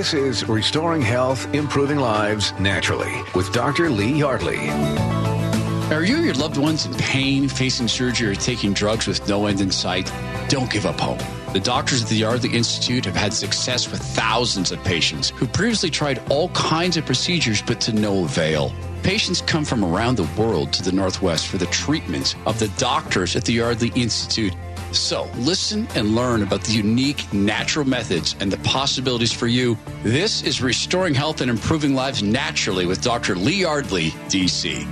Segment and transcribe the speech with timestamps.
[0.00, 3.90] This is Restoring Health, Improving Lives Naturally with Dr.
[3.90, 4.70] Lee Yardley.
[5.94, 9.44] Are you or your loved ones in pain, facing surgery, or taking drugs with no
[9.44, 10.10] end in sight?
[10.48, 11.20] Don't give up hope.
[11.52, 15.90] The doctors at the Yardley Institute have had success with thousands of patients who previously
[15.90, 18.72] tried all kinds of procedures but to no avail.
[19.02, 23.36] Patients come from around the world to the Northwest for the treatments of the doctors
[23.36, 24.54] at the Yardley Institute.
[24.92, 29.78] So listen and learn about the unique natural methods and the possibilities for you.
[30.02, 33.36] This is Restoring Health and Improving Lives Naturally with Dr.
[33.36, 34.86] Lee Yardley, DC.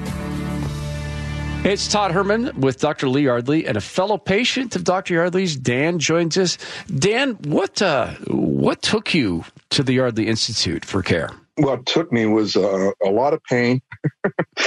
[1.65, 3.09] It's Todd Herman with Dr.
[3.09, 5.15] Lee Yardley and a fellow patient of Dr.
[5.15, 5.57] Yardley's.
[5.57, 6.57] Dan joins us.
[6.87, 11.31] Dan, what uh, what took you to the Yardley Institute for care?
[11.57, 13.83] What took me was uh, a lot of pain,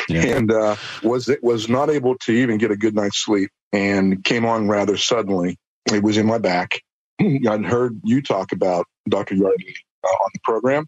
[0.09, 0.21] yeah.
[0.35, 4.23] and uh, was it was not able to even get a good night's sleep, and
[4.23, 5.57] came on rather suddenly.
[5.91, 6.81] It was in my back.
[7.19, 9.35] I'd heard you talk about Dr.
[9.35, 10.85] Yardley uh, on the program,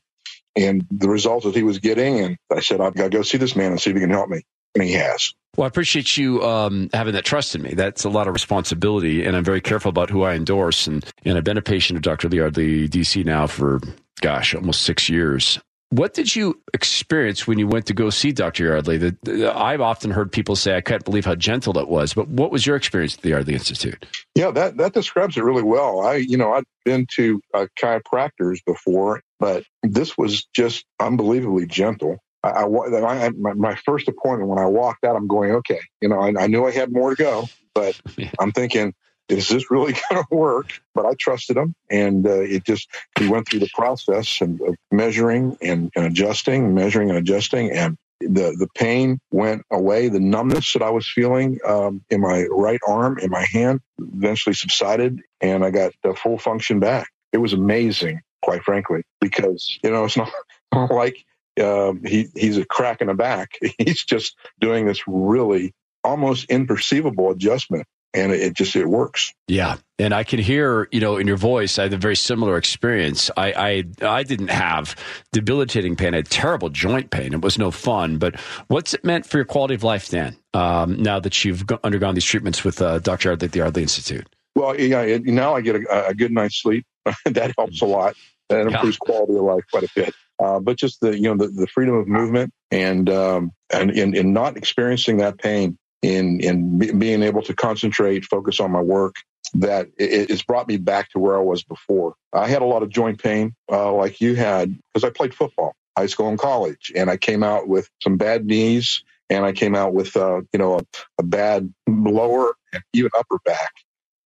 [0.55, 3.37] and the results that he was getting, and I said I've got to go see
[3.37, 4.41] this man and see if he can help me,
[4.75, 5.33] and he has.
[5.55, 7.75] Well, I appreciate you um, having that trust in me.
[7.75, 10.87] That's a lot of responsibility, and I'm very careful about who I endorse.
[10.87, 12.27] And, and I've been a patient of Dr.
[12.27, 13.79] Yardley, DC, now for,
[14.21, 15.59] gosh, almost six years.
[15.93, 18.63] What did you experience when you went to go see Dr.
[18.63, 18.97] Yardley?
[18.97, 22.15] The, I've often heard people say, I can't believe how gentle it was.
[22.15, 24.03] But what was your experience at the Yardley Institute?
[24.33, 26.01] Yeah, that, that describes it really well.
[26.01, 32.17] I, you know, I've been to uh, chiropractors before, but this was just unbelievably gentle.
[32.41, 36.19] I, I, my, my, first appointment when I walked out, I'm going, okay, you know,
[36.19, 38.01] I, I knew I had more to go, but.
[38.39, 38.95] I'm thinking,
[39.29, 40.81] is this really going to work?
[40.93, 44.75] But I trusted him, and uh, it just he went through the process and of
[44.91, 50.09] measuring and, and adjusting, measuring and adjusting, and the the pain went away.
[50.09, 54.53] The numbness that I was feeling um, in my right arm, in my hand, eventually
[54.53, 57.09] subsided, and I got the full function back.
[57.31, 60.31] It was amazing, quite frankly, because you know it's not
[60.91, 61.25] like
[61.59, 63.57] uh, he he's a crack in the back.
[63.77, 65.73] He's just doing this really
[66.03, 69.33] almost imperceivable adjustment, and it, just it works.
[69.47, 71.79] Yeah, and I can hear you know in your voice.
[71.79, 73.29] I had a very similar experience.
[73.35, 73.53] I
[74.01, 74.95] I, I didn't have
[75.31, 76.13] debilitating pain.
[76.13, 77.33] I had terrible joint pain.
[77.33, 78.17] It was no fun.
[78.17, 80.37] But what's it meant for your quality of life, Dan?
[80.53, 83.29] Um, now that you've undergone these treatments with uh, Dr.
[83.29, 84.27] Yardley at the Yardley Institute.
[84.55, 86.85] Well, yeah, it, now I get a, a, good night's sleep.
[87.25, 88.15] that helps a lot.
[88.49, 89.05] That improves yeah.
[89.05, 91.95] quality of life quite a bit uh, but just the you know the, the freedom
[91.95, 97.41] of movement and um, and in, in not experiencing that pain in in being able
[97.43, 99.15] to concentrate, focus on my work.
[99.55, 102.15] That it, it's brought me back to where I was before.
[102.33, 105.75] I had a lot of joint pain, uh, like you had, because I played football,
[105.97, 109.75] high school and college, and I came out with some bad knees, and I came
[109.75, 110.81] out with uh, you know a,
[111.19, 113.71] a bad lower and even upper back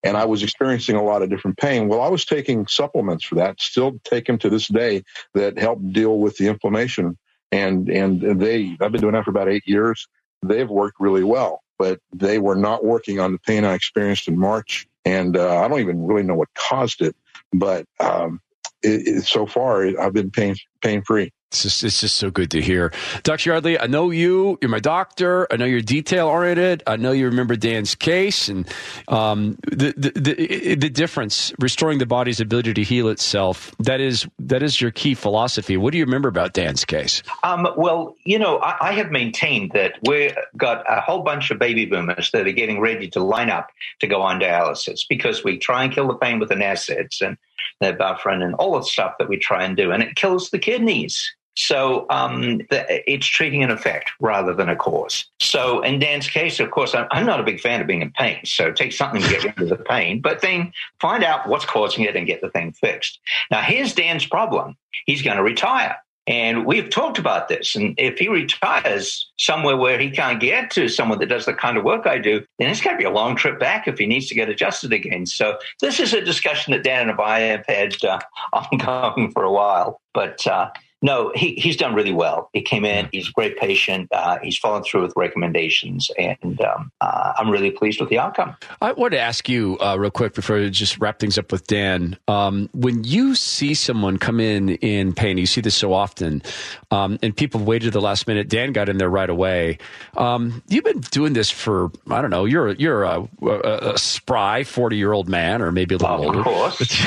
[0.03, 1.87] and I was experiencing a lot of different pain.
[1.87, 5.79] Well, I was taking supplements for that, still take them to this day that help
[5.91, 7.17] deal with the inflammation.
[7.51, 10.07] And and they, I've been doing that for about eight years.
[10.43, 14.37] They've worked really well, but they were not working on the pain I experienced in
[14.37, 14.87] March.
[15.05, 17.15] And uh, I don't even really know what caused it,
[17.53, 18.41] but um,
[18.83, 21.31] it, it, so far I've been pain pain free.
[21.51, 22.91] It's just, it's just so good to hear.
[23.23, 23.51] Dr.
[23.51, 24.57] Yardley, I know you.
[24.61, 25.47] You're my doctor.
[25.49, 26.83] I know you're detail oriented.
[26.85, 28.67] I know you remember Dan's case and
[29.07, 33.73] um, the, the, the, the difference, restoring the body's ability to heal itself.
[33.79, 35.77] That is, that is your key philosophy.
[35.77, 37.23] What do you remember about Dan's case?
[37.43, 41.59] Um, well, you know, I, I have maintained that we've got a whole bunch of
[41.59, 43.69] baby boomers that are getting ready to line up
[43.99, 47.37] to go on dialysis because we try and kill the pain with the NSAIDs and
[47.79, 50.59] the buffering and all the stuff that we try and do, and it kills the
[50.59, 51.35] kidneys.
[51.57, 55.25] So um, the, it's treating an effect rather than a cause.
[55.39, 58.11] So in Dan's case, of course, I'm, I'm, not a big fan of being in
[58.11, 58.39] pain.
[58.45, 62.03] So take something to get rid of the pain, but then find out what's causing
[62.03, 63.19] it and get the thing fixed.
[63.49, 64.77] Now, here's Dan's problem.
[65.07, 65.95] He's going to retire.
[66.27, 67.75] And we've talked about this.
[67.75, 71.75] And if he retires somewhere where he can't get to someone that does the kind
[71.75, 74.05] of work I do, then it's going to be a long trip back if he
[74.05, 75.25] needs to get adjusted again.
[75.25, 78.19] So this is a discussion that Dan and I have had uh,
[78.53, 80.01] ongoing for a while.
[80.13, 80.69] But uh,
[81.01, 82.49] no, he, he's done really well.
[82.53, 84.09] He came in, he's a great patient.
[84.11, 88.55] Uh, he's followed through with recommendations, and um, uh, I'm really pleased with the outcome.
[88.81, 91.67] I want to ask you uh, real quick before we just wrap things up with
[91.67, 92.17] Dan.
[92.27, 96.41] Um, when you see someone come in in pain, you see this so often,
[96.89, 98.49] um, and people waited the last minute.
[98.49, 99.77] Dan got in there right away.
[100.15, 104.63] Um, you've been doing this for, I don't know, you're, you're a, a, a spry
[104.63, 106.39] 40 year old man, or maybe a little older.
[106.39, 107.05] Of course.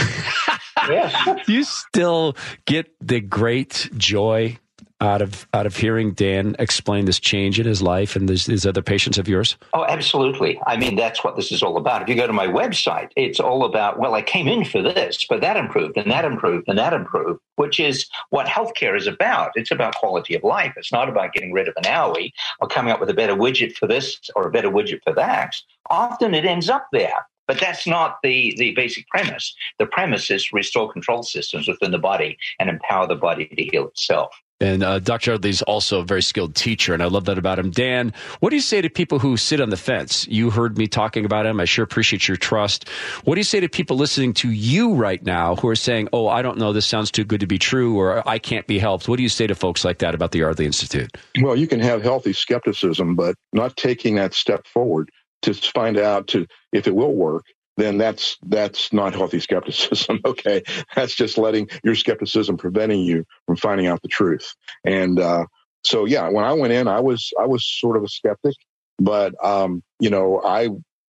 [0.88, 1.48] yes.
[1.48, 2.36] you still
[2.66, 4.58] get the great joy
[5.00, 8.66] out of out of hearing Dan explain this change in his life and these, these
[8.66, 9.56] other patients of yours?
[9.72, 10.60] Oh, absolutely.
[10.66, 12.02] I mean, that's what this is all about.
[12.02, 15.24] If you go to my website, it's all about, well, I came in for this,
[15.28, 19.52] but that improved and that improved and that improved, which is what healthcare is about.
[19.54, 20.74] It's about quality of life.
[20.76, 23.76] It's not about getting rid of an owie or coming up with a better widget
[23.76, 25.56] for this or a better widget for that.
[25.88, 27.26] Often it ends up there.
[27.50, 29.56] But that's not the, the basic premise.
[29.80, 33.88] The premise is restore control systems within the body and empower the body to heal
[33.88, 34.30] itself.
[34.60, 35.32] And uh, Dr.
[35.32, 37.72] Yardley's also a very skilled teacher, and I love that about him.
[37.72, 40.28] Dan, what do you say to people who sit on the fence?
[40.28, 41.58] You heard me talking about him.
[41.58, 42.88] I sure appreciate your trust.
[43.24, 46.28] What do you say to people listening to you right now who are saying, oh,
[46.28, 49.08] I don't know, this sounds too good to be true, or I can't be helped?
[49.08, 51.16] What do you say to folks like that about the Yardley Institute?
[51.40, 55.10] Well, you can have healthy skepticism, but not taking that step forward
[55.42, 57.44] to find out to if it will work
[57.80, 60.20] then that's that's not healthy skepticism.
[60.24, 60.62] okay,
[60.94, 64.54] that's just letting your skepticism preventing you from finding out the truth.
[64.84, 65.46] And uh,
[65.82, 68.54] so, yeah, when I went in, I was I was sort of a skeptic,
[68.98, 70.68] but um, you know, I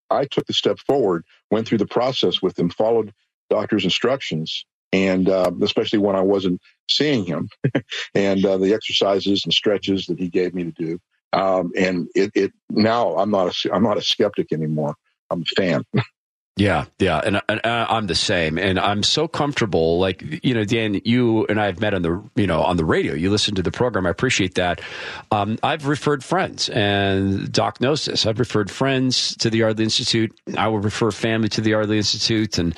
[0.10, 3.14] I took the step forward, went through the process with him, followed
[3.50, 7.50] doctor's instructions, and uh, especially when I wasn't seeing him,
[8.16, 11.00] and uh, the exercises and stretches that he gave me to do.
[11.34, 14.96] Um, and it, it now I'm not a I'm not a skeptic anymore.
[15.30, 15.86] I'm a fan.
[16.62, 19.98] Yeah, yeah, and, and uh, I'm the same, and I'm so comfortable.
[19.98, 22.86] Like you know, Dan, you and I have met on the you know on the
[22.86, 23.16] radio.
[23.16, 24.06] You listen to the program.
[24.06, 24.80] I appreciate that.
[25.32, 28.28] Um, I've referred friends, and Doc knows this.
[28.28, 30.40] I've referred friends to the Yardley Institute.
[30.56, 32.78] I will refer family to the Yardley Institute, and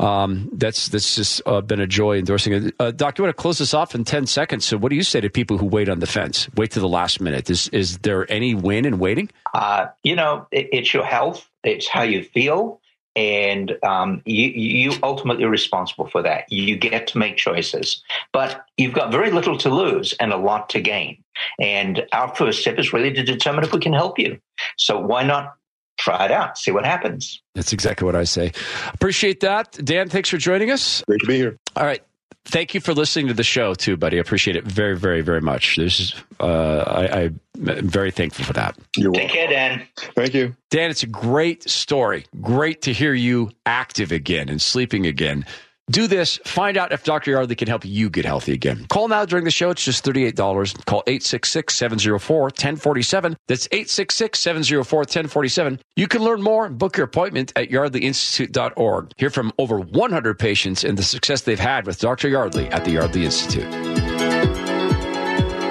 [0.00, 2.74] um, that's that's just uh, been a joy endorsing it.
[2.80, 4.64] Uh, Doc, you want to close this off in ten seconds?
[4.64, 6.88] So, what do you say to people who wait on the fence, wait to the
[6.88, 7.48] last minute?
[7.48, 9.30] Is is there any win in waiting?
[9.54, 11.48] Uh, you know, it, it's your health.
[11.62, 12.80] It's how you feel
[13.16, 16.50] and um, you, you ultimately responsible for that.
[16.50, 18.02] You get to make choices,
[18.32, 21.22] but you've got very little to lose and a lot to gain.
[21.58, 24.38] And our first step is really to determine if we can help you.
[24.76, 25.54] So why not
[25.98, 27.42] try it out, see what happens?
[27.54, 28.52] That's exactly what I say.
[28.94, 30.08] Appreciate that, Dan.
[30.08, 31.02] Thanks for joining us.
[31.06, 31.58] Great to be here.
[31.76, 32.02] All right
[32.44, 34.18] thank you for listening to the show too, buddy.
[34.18, 35.76] I appreciate it very, very, very much.
[35.76, 38.76] This is uh, I, I'm very thankful for that.
[38.96, 39.86] You're Take care, Dan.
[40.14, 40.90] Thank you, Dan.
[40.90, 42.26] It's a great story.
[42.40, 45.44] Great to hear you active again and sleeping again.
[45.90, 46.38] Do this.
[46.44, 47.30] Find out if Dr.
[47.32, 48.86] Yardley can help you get healthy again.
[48.88, 49.70] Call now during the show.
[49.70, 50.84] It's just $38.
[50.84, 53.34] Call 866-704-1047.
[53.48, 55.80] That's 866-704-1047.
[55.96, 59.12] You can learn more and book your appointment at yardleyinstitute.org.
[59.16, 62.28] Hear from over 100 patients and the success they've had with Dr.
[62.28, 63.89] Yardley at the Yardley Institute.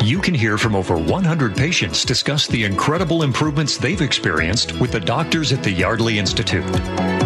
[0.01, 4.99] You can hear from over 100 patients discuss the incredible improvements they've experienced with the
[4.99, 6.63] doctors at the Yardley Institute.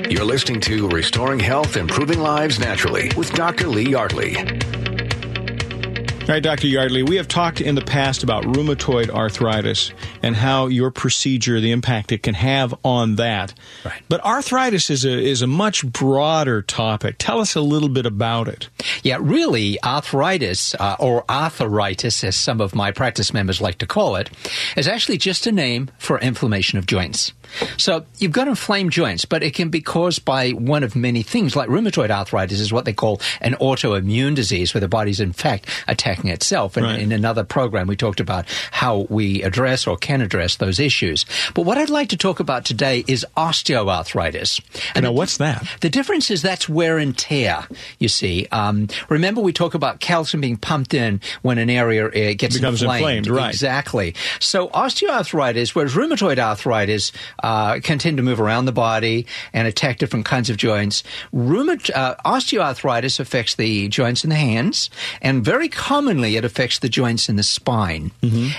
[0.09, 3.67] You're listening to Restoring Health, Improving Lives Naturally with Dr.
[3.67, 4.37] Lee Yardley.
[4.37, 6.67] All right, Dr.
[6.67, 11.71] Yardley, we have talked in the past about rheumatoid arthritis and how your procedure, the
[11.71, 13.55] impact it can have on that.
[13.85, 14.03] Right.
[14.09, 17.17] But arthritis is a is a much broader topic.
[17.19, 18.69] Tell us a little bit about it.
[19.07, 24.17] Yeah, really, arthritis, uh, or arthritis, as some of my practice members like to call
[24.17, 24.31] it,
[24.77, 27.33] is actually just a name for inflammation of joints.
[27.77, 31.55] So you've got inflamed joints, but it can be caused by one of many things.
[31.55, 35.69] Like rheumatoid arthritis is what they call an autoimmune disease, where the body's in fact
[35.87, 36.77] attacking itself.
[36.77, 36.99] And Right.
[36.99, 41.25] in another program, we talked about how we address or can address those issues.
[41.55, 44.61] But what I'd like to talk about today is osteoarthritis.
[44.97, 45.65] And Now, what's that?
[45.81, 47.69] the difference is that's wear and tear,
[48.01, 48.49] you see.
[48.51, 52.83] Um, remember, we talk about calcium being pumped in when an area uh, gets Becomes
[52.83, 53.51] inflamed, right.
[53.51, 54.15] Exactly.
[54.41, 57.13] So osteoarthritis, whereas rheumatoid arthritis
[57.43, 61.03] uh, can tend to move around the body and attack different kinds of joints,
[61.35, 66.89] Rheumat- uh, osteoarthritis affects the joints in the hands, and very commonly it affects the
[66.89, 68.11] joints in the spine.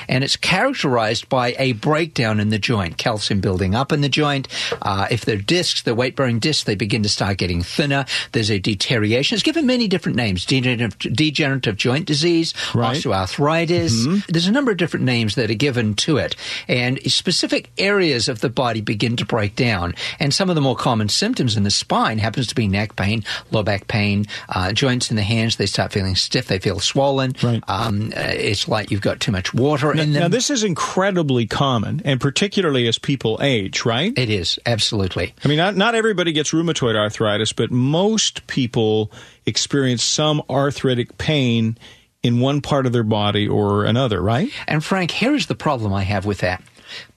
[0.10, 4.48] And it's characterized by a breakdown in the joint, calcium building up in the joint.
[4.82, 8.06] Uh, if they're discs, they're weight-bearing discs, they begin to start getting thinner.
[8.32, 9.36] There's a deterioration.
[9.36, 12.98] It's given many different names: degenerative, degenerative joint disease, Right.
[12.98, 14.26] osteoarthritis.
[14.28, 16.36] There's a number of different names that are given to it,
[16.68, 19.96] and specific areas of the body begin to break down.
[20.20, 23.24] And some of the more common symptoms in the spine happens to be neck pain,
[23.52, 25.56] low back pain, uh, joints in the hands.
[25.56, 26.48] They start feeling stiff.
[26.48, 27.36] They feel swollen.
[27.42, 27.64] Right.
[27.68, 30.22] Um, uh, it's like you've got too much water Now, in them.
[30.24, 34.14] now, this is incredibly common, and particularly as people age, right?
[34.18, 35.34] it is absolutely.
[35.44, 39.12] I mean, not, not everybody gets rheumatoid arthritis, but most people
[39.48, 41.78] experience some arthritic pain
[42.22, 44.52] in one part of their body or another, right?
[44.68, 46.62] And Frank, here is the problem I have with that.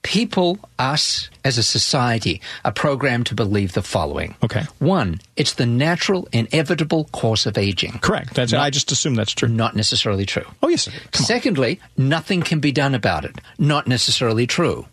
[0.02, 4.34] People, us as a society, are programmed to believe the following.
[4.42, 4.64] Okay.
[4.78, 7.99] One, it's the natural, inevitable course of aging.
[8.00, 8.34] Correct.
[8.34, 9.49] That's I just assume that's true.
[9.49, 10.46] Not necessarily true.
[10.62, 10.88] Oh, yes.
[11.12, 13.40] Secondly, nothing can be done about it.
[13.58, 14.87] Not necessarily true.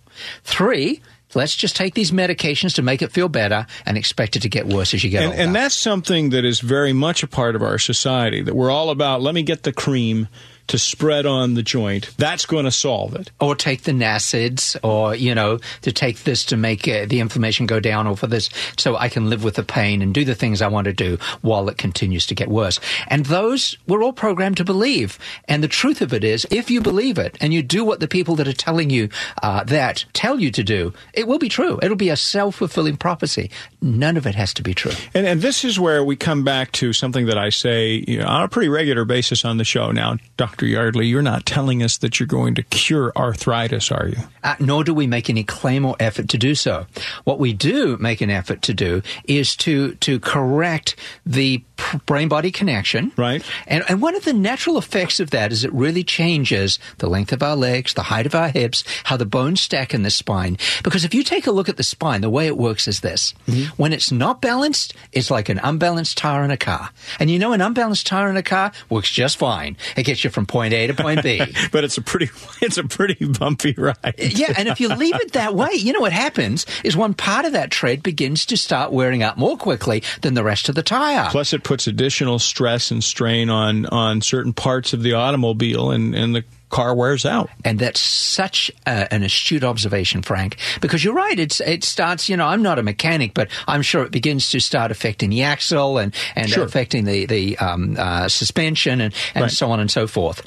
[0.44, 1.01] Three,
[1.38, 4.67] let's just take these medications to make it feel better and expect it to get
[4.67, 5.41] worse as you get And, older.
[5.44, 8.89] and that's something that is very much a part of our society that we're all
[8.89, 9.22] about.
[9.22, 10.27] Let me get the cream
[10.68, 12.14] to spread on the joint.
[12.18, 13.32] That's going to solve it.
[13.40, 17.66] or take the NSAIDs, or you know, to take this to make uh, the inflammation
[17.66, 20.36] go down, or for this so I can live with the pain and do the
[20.36, 22.80] things I want to do while it continues to get worse.
[23.08, 25.18] And those we're all programmed to believe.
[25.46, 28.08] And the truth of it is, if you believe it and you do what the
[28.08, 29.10] people that are telling you
[29.42, 31.80] uh, that tell you to do, it will be true.
[31.82, 33.52] It'll be a self fulfilling prophecy.
[33.82, 34.92] None of it has to be true.
[35.14, 38.28] And, and this is where we come back to something that I say you know,
[38.28, 39.92] on a pretty regular basis on the show.
[39.92, 40.57] Now, Dr.
[40.66, 44.18] Yardley, you're not telling us that you're going to cure arthritis, are you?
[44.44, 46.86] Uh, nor do we make any claim or effort to do so.
[47.24, 50.96] What we do make an effort to do is to to correct
[51.26, 51.64] the
[52.06, 53.12] brain body connection.
[53.16, 53.44] Right.
[53.68, 57.32] And, and one of the natural effects of that is it really changes the length
[57.32, 60.58] of our legs, the height of our hips, how the bones stack in the spine.
[60.84, 63.34] Because if you take a look at the spine, the way it works is this.
[63.78, 66.90] When it's not balanced, it's like an unbalanced tire in a car.
[67.20, 69.78] And you know, an unbalanced tire in a car works just fine.
[69.96, 71.42] It gets you from point A to point B.
[71.72, 72.30] But it's a pretty
[72.62, 74.16] it's a pretty bumpy ride.
[74.18, 77.46] Yeah, and if you leave it that way, you know what happens is one part
[77.46, 80.84] of that tread begins to start wearing out more quickly than the rest of the
[80.84, 81.30] tire.
[81.30, 86.16] Plus, it puts additional stress and strain on on certain parts of the automobile, and
[86.16, 87.50] and the car wears out.
[87.64, 91.40] And that's such a, an astute observation, Frank, because you're right.
[91.40, 92.28] It's it starts.
[92.30, 95.44] You know, I'm not a mechanic, but I'm sure it begins to start affecting the
[95.44, 96.64] axle and and Sure.
[96.64, 99.52] affecting the the um, uh, suspension and and Right.
[99.52, 100.42] so on and so forth.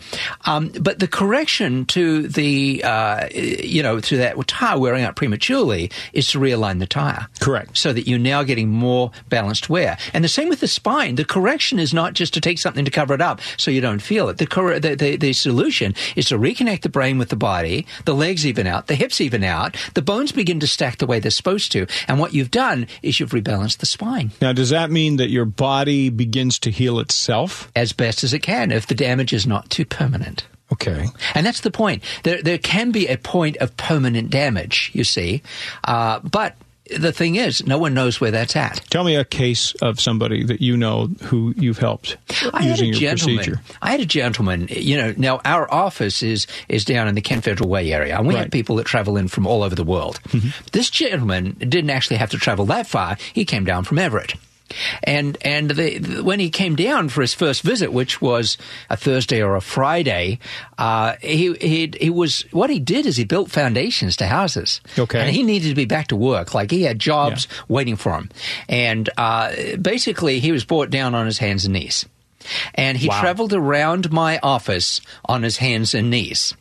[0.47, 5.91] Um, but the correction to the uh, you know to that tire wearing out prematurely
[6.13, 7.27] is to realign the tire.
[7.41, 7.77] Correct.
[7.79, 9.97] So that you're now getting more balanced wear.
[10.13, 11.15] And the same with the spine.
[11.17, 14.01] The correction is not just to take something to cover it up so you don't
[14.03, 14.39] feel it.
[14.39, 18.15] The, cor- the, the, the solution is to reconnect the brain with the body, the
[18.15, 21.31] legs even out, the hips even out, the bones begin to stack the way they're
[21.31, 21.87] supposed to.
[22.09, 25.45] And what you've done is you've rebalanced the spine Now, does that mean that your
[25.45, 27.71] body begins to heal itself?
[27.77, 30.47] as best as it can if the damage is not too permanent.
[30.73, 31.07] Okay.
[31.35, 32.03] And that's the point.
[32.23, 35.43] There, there can be a point of permanent damage, you see.
[35.85, 36.57] Uh, but
[36.99, 38.83] the thing is, no one knows where that's at.
[38.91, 42.17] Tell me a case of somebody that you know who you've helped
[42.53, 43.37] I had using a your gentleman.
[43.37, 43.61] procedure.
[43.83, 44.69] I had a gentleman.
[44.71, 48.27] You know, now our office is is down in the Kent Federal Way area, and
[48.27, 50.21] we have people that travel in from all over the world.
[50.29, 50.49] Mm-hmm.
[50.73, 53.17] This gentleman didn't actually have to travel that far.
[53.33, 54.35] He came down from Everett.
[55.03, 58.57] And and the, when he came down for his first visit, which was
[58.89, 60.39] a Thursday or a Friday,
[60.79, 64.81] uh, he he he was what he did is he built foundations to houses.
[64.99, 65.21] Okay.
[65.21, 66.55] and he needed to be back to work.
[66.55, 67.63] Like he had jobs Yeah.
[67.69, 68.31] waiting for him,
[68.69, 72.07] and uh, basically he was brought down on his hands and knees.
[72.75, 73.21] And he Wow.
[73.21, 76.55] traveled around my office on his hands and knees.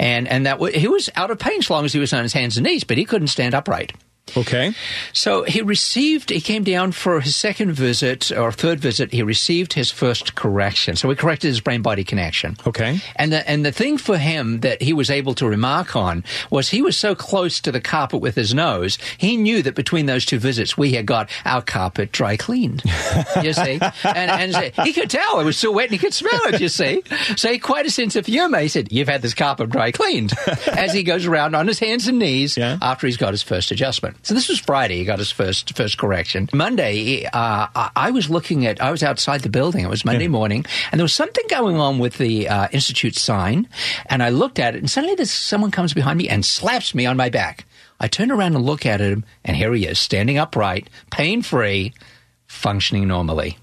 [0.00, 2.22] And, and that w- he was out of pain as long as he was on
[2.24, 3.92] his hands and knees, but he couldn't stand upright.
[4.36, 4.74] Okay.
[5.12, 9.12] So he received, he came down for his second visit or third visit.
[9.12, 10.96] He received his first correction.
[10.96, 12.56] So we corrected his brain body connection.
[12.66, 13.00] Okay.
[13.14, 16.68] And the, and the thing for him that he was able to remark on was
[16.70, 20.26] he was so close to the carpet with his nose, he knew that between those
[20.26, 22.82] two visits, we had got our carpet dry cleaned.
[23.42, 23.78] you see?
[24.04, 26.68] And, and he could tell it was still wet and he could smell it, you
[26.68, 27.02] see?
[27.36, 28.58] So he quite a sense of humor.
[28.58, 30.32] He said, You've had this carpet dry cleaned
[30.66, 32.76] as he goes around on his hands and knees Yeah.
[32.82, 34.15] after he's got his first adjustment.
[34.22, 34.98] So this was Friday.
[34.98, 36.48] He got his first first correction.
[36.52, 38.80] Monday, uh, I, was looking at.
[38.80, 39.84] I was outside the building.
[39.84, 43.68] It was Monday morning, and there was something going on with the uh, institute sign.
[44.06, 47.06] And I looked at it, and suddenly there's someone comes behind me and slaps me
[47.06, 47.66] on my back.
[47.98, 51.94] I turn around and look at him, and here he is, standing upright, pain free,
[52.46, 53.58] functioning normally.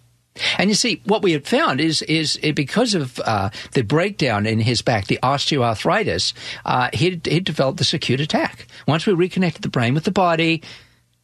[0.57, 4.59] And you see, what we had found is is because of uh, the breakdown in
[4.59, 6.33] his back, the osteoarthritis,
[6.65, 8.67] uh, he'd, he'd developed this acute attack.
[8.87, 10.61] Once we reconnected the brain with the body,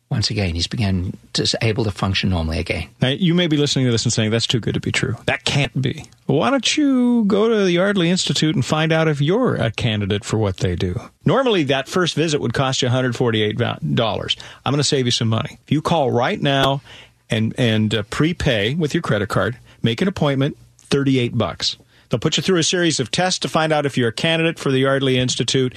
[0.10, 2.89] once again, he's began to able to function normally again.
[3.00, 5.16] Now, you may be listening to this and saying, that's too good to be true.
[5.25, 6.06] That can't be.
[6.25, 10.25] Why don't you go to the Yardley Institute and find out if you're a candidate
[10.25, 11.00] for what they do?
[11.25, 14.38] Normally, that first visit would cost you $148.
[14.66, 15.60] I'm going to save you some money.
[15.63, 16.82] If you call right now
[17.29, 21.77] and, and uh, prepay with your credit card, make an appointment, 38 bucks.
[22.09, 24.59] They'll put you through a series of tests to find out if you're a candidate
[24.59, 25.74] for the Yardley Institute.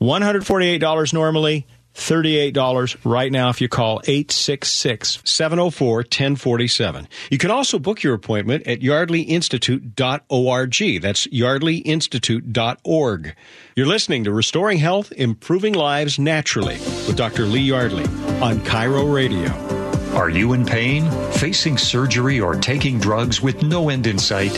[0.00, 7.08] $148 normally, $38 right now if you call 866 704 1047.
[7.30, 11.02] You can also book your appointment at yardleyinstitute.org.
[11.02, 13.34] That's yardleyinstitute.org.
[13.76, 17.44] You're listening to Restoring Health, Improving Lives Naturally with Dr.
[17.46, 18.04] Lee Yardley
[18.40, 19.77] on KIRO Radio.
[20.14, 24.52] Are you in pain, facing surgery, or taking drugs with no end in sight?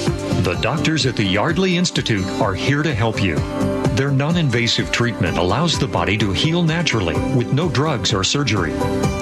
[0.44, 3.36] The doctors at the Yardley Institute are here to help you.
[3.96, 8.72] Their non invasive treatment allows the body to heal naturally with no drugs or surgery.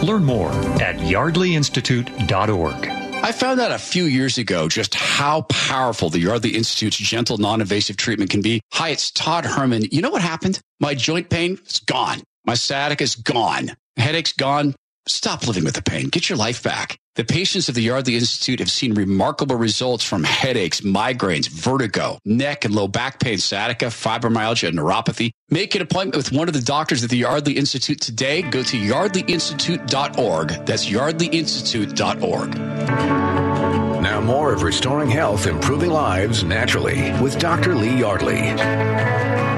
[0.02, 2.88] Learn more at yardleyinstitute.org.
[3.20, 7.96] I found out a few years ago just how powerful the Yardley Institute's gentle, non-invasive
[7.96, 8.60] treatment can be.
[8.72, 9.82] Hi, it's Todd Herman.
[9.90, 10.60] You know what happened?
[10.78, 12.22] My joint pain is gone.
[12.46, 13.72] My sciatica is gone.
[13.96, 14.76] Headache's gone.
[15.08, 16.08] Stop living with the pain.
[16.08, 16.98] Get your life back.
[17.14, 22.64] The patients of the Yardley Institute have seen remarkable results from headaches, migraines, vertigo, neck
[22.64, 25.30] and low back pain, sciatica, fibromyalgia, and neuropathy.
[25.50, 28.42] Make an appointment with one of the doctors at the Yardley Institute today.
[28.42, 30.66] Go to yardleyinstitute.org.
[30.66, 32.54] That's yardleyinstitute.org.
[34.02, 37.74] Now, more of Restoring Health, Improving Lives Naturally with Dr.
[37.74, 39.57] Lee Yardley.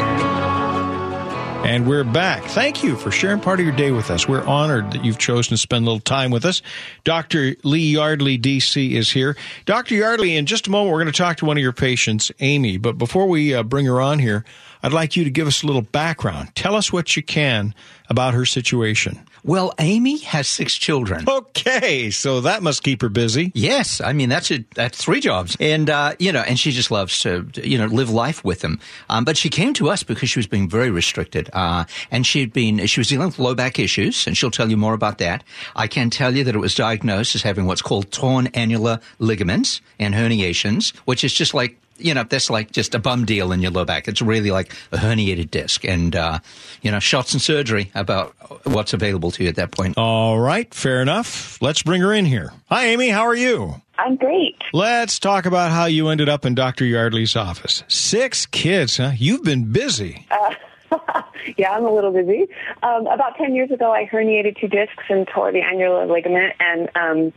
[1.64, 2.42] And we're back.
[2.42, 4.26] Thank you for sharing part of your day with us.
[4.26, 6.62] We're honored that you've chosen to spend a little time with us.
[7.04, 7.54] Dr.
[7.62, 9.36] Lee Yardley, DC, is here.
[9.66, 9.94] Dr.
[9.94, 12.76] Yardley, in just a moment, we're going to talk to one of your patients, Amy.
[12.76, 14.44] But before we uh, bring her on here,
[14.82, 16.54] I'd like you to give us a little background.
[16.56, 17.74] Tell us what you can
[18.08, 19.24] about her situation.
[19.42, 21.24] Well, Amy has six children.
[21.28, 23.52] Okay, so that must keep her busy.
[23.54, 26.90] Yes, I mean that's a, that's three jobs, and uh, you know, and she just
[26.90, 28.80] loves to you know live life with them.
[29.08, 32.52] Um, but she came to us because she was being very restricted, uh, and she'd
[32.52, 35.44] been she was dealing with low back issues, and she'll tell you more about that.
[35.76, 39.80] I can tell you that it was diagnosed as having what's called torn annular ligaments
[39.98, 43.60] and herniations, which is just like you know, that's like just a bum deal in
[43.60, 44.08] your low back.
[44.08, 46.38] It's really like a herniated disc, and uh,
[46.82, 48.34] you know, shots and surgery about
[48.64, 49.96] what's available to you at that point.
[49.96, 51.60] All right, fair enough.
[51.62, 52.52] Let's bring her in here.
[52.68, 53.08] Hi, Amy.
[53.08, 53.80] How are you?
[53.98, 54.56] I'm great.
[54.72, 56.86] Let's talk about how you ended up in Dr.
[56.86, 57.82] Yardley's office.
[57.86, 59.12] Six kids, huh?
[59.14, 60.26] You've been busy.
[60.30, 60.54] Uh,
[61.58, 62.48] yeah, I'm a little busy.
[62.82, 66.88] Um, about 10 years ago, I herniated two discs and tore the annular ligament, and
[66.94, 67.32] um,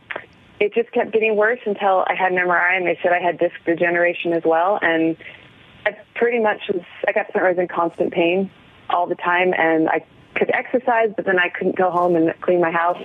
[0.64, 3.38] it just kept getting worse until I had an MRI, and they said I had
[3.38, 4.78] disc degeneration as well.
[4.80, 5.16] And
[5.84, 8.50] I pretty much was, I got spent I was in constant pain
[8.88, 12.60] all the time, and I could exercise, but then I couldn't go home and clean
[12.60, 13.02] my house.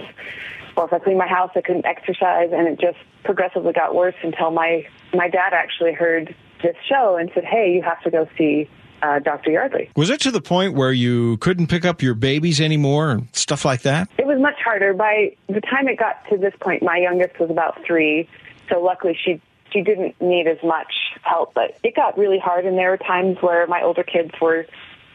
[0.77, 4.15] Or if I cleaned my house, I couldn't exercise, and it just progressively got worse
[4.23, 8.29] until my my dad actually heard this show and said, "Hey, you have to go
[8.37, 8.69] see
[9.01, 9.51] uh, Dr.
[9.51, 13.27] Yardley." Was it to the point where you couldn't pick up your babies anymore and
[13.33, 14.09] stuff like that?
[14.17, 14.93] It was much harder.
[14.93, 18.27] By the time it got to this point, my youngest was about three,
[18.69, 21.53] so luckily she she didn't need as much help.
[21.53, 24.65] But it got really hard, and there were times where my older kids were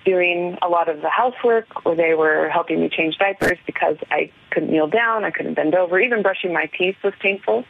[0.04, 4.30] doing a lot of the housework, or they were helping me change diapers because I
[4.50, 5.98] couldn't kneel down, I couldn't bend over.
[5.98, 7.64] Even brushing my teeth was painful.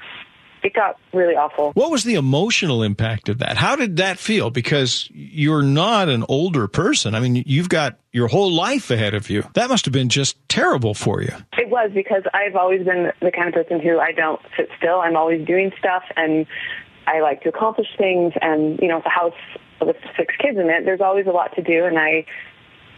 [0.64, 1.72] It got really awful.
[1.74, 3.56] What was the emotional impact of that?
[3.56, 4.50] How did that feel?
[4.50, 7.14] Because you're not an older person.
[7.14, 9.44] I mean, you've got your whole life ahead of you.
[9.54, 11.34] That must have been just terrible for you.
[11.58, 15.00] It was because I've always been the kind of person who I don't sit still.
[15.00, 16.46] I'm always doing stuff and
[17.06, 19.34] I like to accomplish things, and you know, a house
[19.80, 22.24] with six kids in it, there's always a lot to do, and I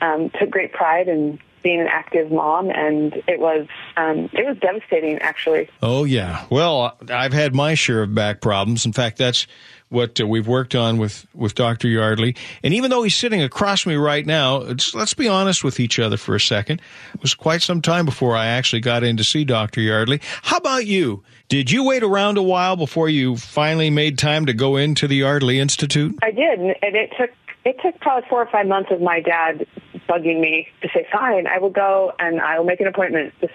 [0.00, 4.56] um, took great pride in being an active mom, and it was um, it was
[4.58, 5.68] devastating, actually.
[5.82, 8.86] Oh yeah, well, I've had my share of back problems.
[8.86, 9.48] In fact, that's
[9.88, 11.88] what uh, we've worked on with, with Dr.
[11.88, 12.36] Yardley.
[12.62, 14.58] And even though he's sitting across me right now,
[14.94, 16.80] let's be honest with each other for a second.
[17.14, 19.80] It was quite some time before I actually got in to see Dr.
[19.80, 20.20] Yardley.
[20.42, 21.24] How about you?
[21.48, 25.16] Did you wait around a while before you finally made time to go into the
[25.16, 26.16] Yardley Institute?
[26.22, 27.30] I did, and it took
[27.66, 29.66] it took probably four or five months of my dad
[30.08, 33.34] bugging me to say, "Fine, I will go and I will make an appointment.
[33.40, 33.54] Just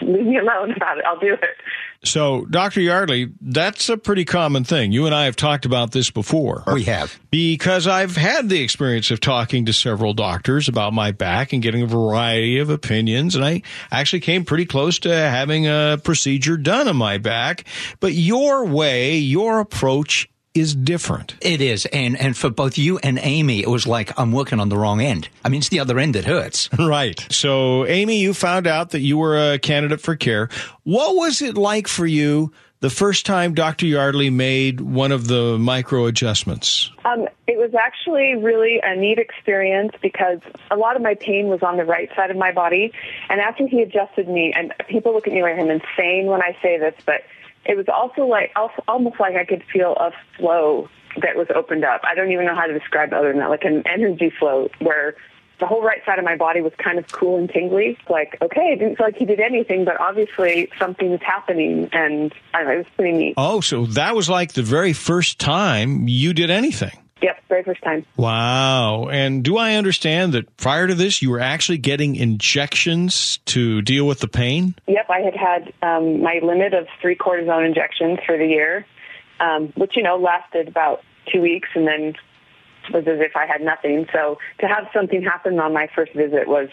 [0.00, 1.04] leave me alone about it.
[1.04, 1.56] I'll do it."
[2.04, 2.80] So, Dr.
[2.80, 4.92] Yardley, that's a pretty common thing.
[4.92, 6.62] You and I have talked about this before.
[6.72, 7.18] We have.
[7.30, 11.82] Because I've had the experience of talking to several doctors about my back and getting
[11.82, 13.34] a variety of opinions.
[13.34, 17.64] And I actually came pretty close to having a procedure done on my back.
[17.98, 21.36] But your way, your approach is different.
[21.40, 21.86] It is.
[21.86, 25.00] And and for both you and Amy, it was like I'm working on the wrong
[25.00, 25.28] end.
[25.44, 26.70] I mean, it's the other end that hurts.
[26.86, 27.26] Right.
[27.30, 30.48] So, Amy, you found out that you were a candidate for care.
[30.84, 33.86] What was it like for you the first time Dr.
[33.86, 36.92] Yardley made one of the micro adjustments?
[37.04, 40.40] Um, it was actually really a neat experience because
[40.70, 42.92] a lot of my pain was on the right side of my body.
[43.28, 46.56] And after he adjusted me, and people look at me like I'm insane when I
[46.62, 47.22] say this, but
[47.68, 48.52] it was also like
[48.88, 50.88] almost like I could feel a flow
[51.22, 52.02] that was opened up.
[52.04, 54.68] I don't even know how to describe it other than that, like an energy flow
[54.80, 55.14] where
[55.58, 57.96] the whole right side of my body was kind of cool and tingly.
[58.10, 62.34] Like, okay, it didn't feel like he did anything, but obviously something is happening, and
[62.52, 63.34] I know, it was pretty neat.
[63.38, 67.05] Oh, so that was like the very first time you did anything.
[67.26, 68.06] Yep, very first time.
[68.16, 69.08] Wow.
[69.08, 74.06] And do I understand that prior to this, you were actually getting injections to deal
[74.06, 74.76] with the pain?
[74.86, 78.86] Yep, I had had um, my limit of three cortisone injections for the year,
[79.40, 82.14] um, which, you know, lasted about two weeks and then
[82.92, 84.06] was as if I had nothing.
[84.12, 86.68] So to have something happen on my first visit was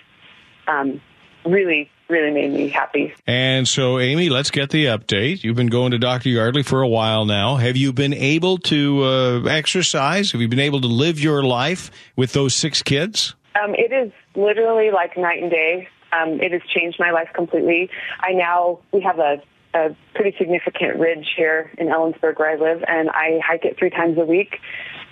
[0.68, 1.02] um,
[1.48, 3.13] really really made me happy.
[3.26, 5.43] And so, Amy, let's get the update.
[5.43, 6.30] You've been going to Dr.
[6.30, 7.56] Yardley for a while now.
[7.56, 10.32] Have you been able to uh, exercise?
[10.32, 13.34] Have you been able to live your life with those six kids?
[13.62, 15.88] Um, it is literally like night and day.
[16.12, 17.89] Um, it has changed my life completely.
[18.19, 19.41] I now, we have a,
[19.73, 23.89] a pretty significant ridge here in Ellensburg where I live, and I hike it three
[23.89, 24.60] times a week.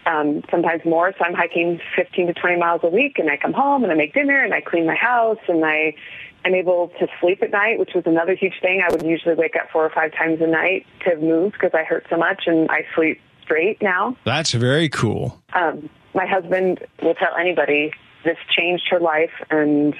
[0.03, 1.13] Um, sometimes more.
[1.15, 3.95] So I'm hiking 15 to 20 miles a week, and I come home and I
[3.95, 5.93] make dinner and I clean my house and I
[6.45, 8.81] I'm able to sleep at night, which was another huge thing.
[8.87, 11.83] I would usually wake up four or five times a night to move because I
[11.83, 14.17] hurt so much, and I sleep straight now.
[14.25, 15.41] That's very cool.
[15.53, 17.91] Um, my husband will tell anybody
[18.23, 19.95] this changed her life, and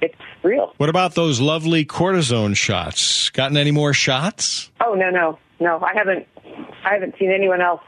[0.00, 0.74] it's real.
[0.76, 3.30] What about those lovely cortisone shots?
[3.30, 4.70] Gotten any more shots?
[4.84, 5.80] Oh no, no, no.
[5.80, 6.26] I haven't.
[6.84, 7.82] I haven't seen anyone else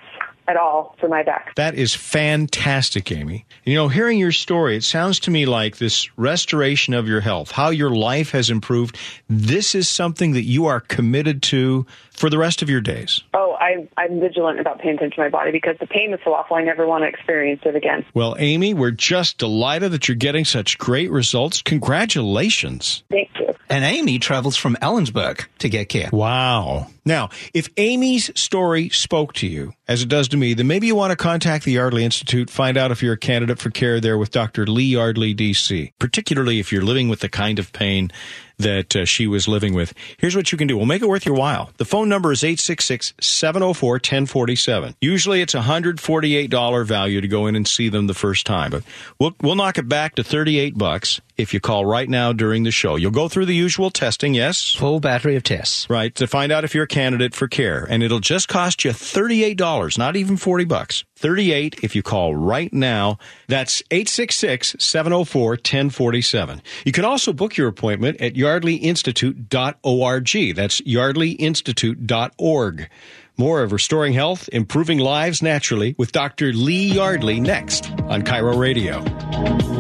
[0.48, 1.54] at all for my back.
[1.56, 3.44] That is fantastic, Amy.
[3.64, 7.50] You know, hearing your story, it sounds to me like this restoration of your health,
[7.50, 8.96] how your life has improved,
[9.28, 11.86] this is something that you are committed to
[12.18, 13.22] for the rest of your days.
[13.34, 16.34] Oh, I, I'm vigilant about paying attention to my body because the pain is so
[16.34, 16.56] awful.
[16.56, 18.04] I never want to experience it again.
[18.14, 21.62] Well, Amy, we're just delighted that you're getting such great results.
[21.62, 23.02] Congratulations.
[23.10, 23.54] Thank you.
[23.70, 26.08] And Amy travels from Ellensburg to get care.
[26.12, 26.88] Wow.
[27.04, 30.94] Now, if Amy's story spoke to you, as it does to me, then maybe you
[30.94, 34.18] want to contact the Yardley Institute, find out if you're a candidate for care there
[34.18, 34.66] with Dr.
[34.66, 38.10] Lee Yardley, DC, particularly if you're living with the kind of pain
[38.58, 39.92] that uh, she was living with.
[40.18, 40.76] Here's what you can do.
[40.76, 41.70] We'll make it worth your while.
[41.76, 44.94] The phone number is 866-704-1047.
[45.00, 48.82] Usually it's a $148 value to go in and see them the first time, but
[49.18, 52.72] we'll, we'll knock it back to 38 bucks if you call right now during the
[52.72, 52.96] show.
[52.96, 54.74] You'll go through the usual testing, yes?
[54.74, 55.88] Full battery of tests.
[55.88, 57.86] Right, to find out if you're a candidate for care.
[57.88, 61.04] And it'll just cost you $38, not even 40 bucks.
[61.18, 63.18] 38 if you call right now.
[63.48, 66.60] That's 866-704-1047.
[66.84, 70.56] You can also book your appointment at yardleyinstitute.org.
[70.56, 72.90] That's yardleyinstitute.org.
[73.36, 76.52] More of Restoring Health, Improving Lives Naturally with Dr.
[76.52, 79.77] Lee Yardley next on KIRO Radio.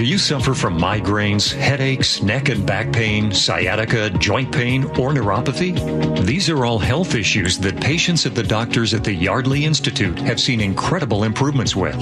[0.00, 6.24] Do you suffer from migraines, headaches, neck and back pain, sciatica, joint pain, or neuropathy?
[6.24, 10.40] These are all health issues that patients at the doctors at the Yardley Institute have
[10.40, 11.94] seen incredible improvements with.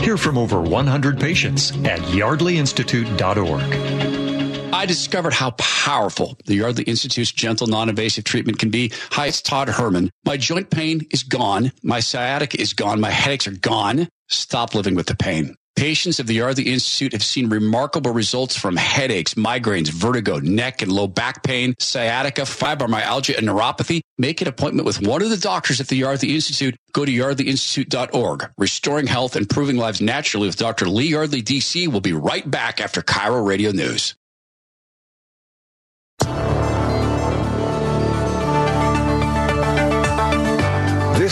[0.00, 4.72] Hear from over 100 patients at yardleyinstitute.org.
[4.72, 8.92] I discovered how powerful the Yardley Institute's gentle, non-invasive treatment can be.
[9.10, 10.08] Hi, it's Todd Herman.
[10.24, 11.70] My joint pain is gone.
[11.82, 12.98] My sciatica is gone.
[12.98, 14.08] My headaches are gone.
[14.28, 15.54] Stop living with the pain.
[15.76, 20.92] Patients of the Yardley Institute have seen remarkable results from headaches, migraines, vertigo, neck and
[20.92, 24.02] low back pain, sciatica, fibromyalgia, and neuropathy.
[24.18, 26.76] Make an appointment with one of the doctors at the Yardley Institute.
[26.92, 28.50] Go to yardleyinstitute.org.
[28.58, 30.88] Restoring health, improving lives naturally with Dr.
[30.88, 31.88] Lee Yardley, DC.
[31.88, 34.14] will be right back after KIRO Radio News.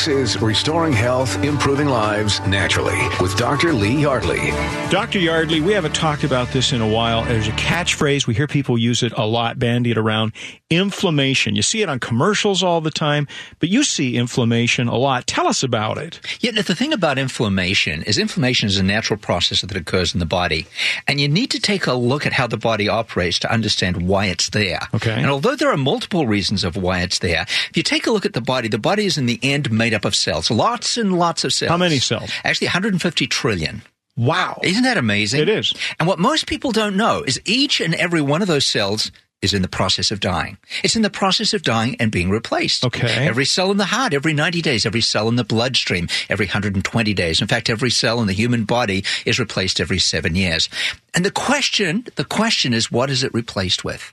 [0.01, 3.75] This is Restoring Health, Improving Lives Naturally with Dr.
[3.75, 4.51] Lee Yardley.
[4.89, 5.19] Dr.
[5.19, 7.23] Yardley, we haven't talked about this in a while.
[7.25, 8.27] There's a catchphrase.
[8.27, 10.33] We hear people use it a lot, bandy it around.
[10.71, 11.55] Inflammation.
[11.55, 15.27] You see it on commercials all the time, but you see inflammation a lot.
[15.27, 16.19] Tell us about it.
[16.41, 20.25] Yeah, the thing about inflammation is inflammation is a natural process that occurs in the
[20.25, 20.67] body.
[21.09, 24.27] And you need to take a look at how the body operates to understand why
[24.27, 24.81] it's there.
[24.95, 25.13] Okay.
[25.13, 28.25] And although there are multiple reasons of why it's there, if you take a look
[28.25, 31.19] at the body, the body is in the end made up of cells, lots and
[31.19, 31.71] lots of cells.
[31.71, 32.31] How many cells?
[32.45, 33.83] Actually, 150 trillion.
[34.17, 34.61] Wow.
[34.63, 35.41] Isn't that amazing?
[35.41, 35.75] It is.
[35.99, 39.11] And what most people don't know is each and every one of those cells
[39.43, 40.59] is in the process of dying.
[40.85, 42.85] It's in the process of dying and being replaced.
[42.85, 43.27] Okay.
[43.27, 47.15] Every cell in the heart, every 90 days, every cell in the bloodstream, every 120
[47.15, 47.41] days.
[47.41, 50.69] In fact, every cell in the human body is replaced every seven years.
[51.15, 54.13] And the question, the question is, what is it replaced with?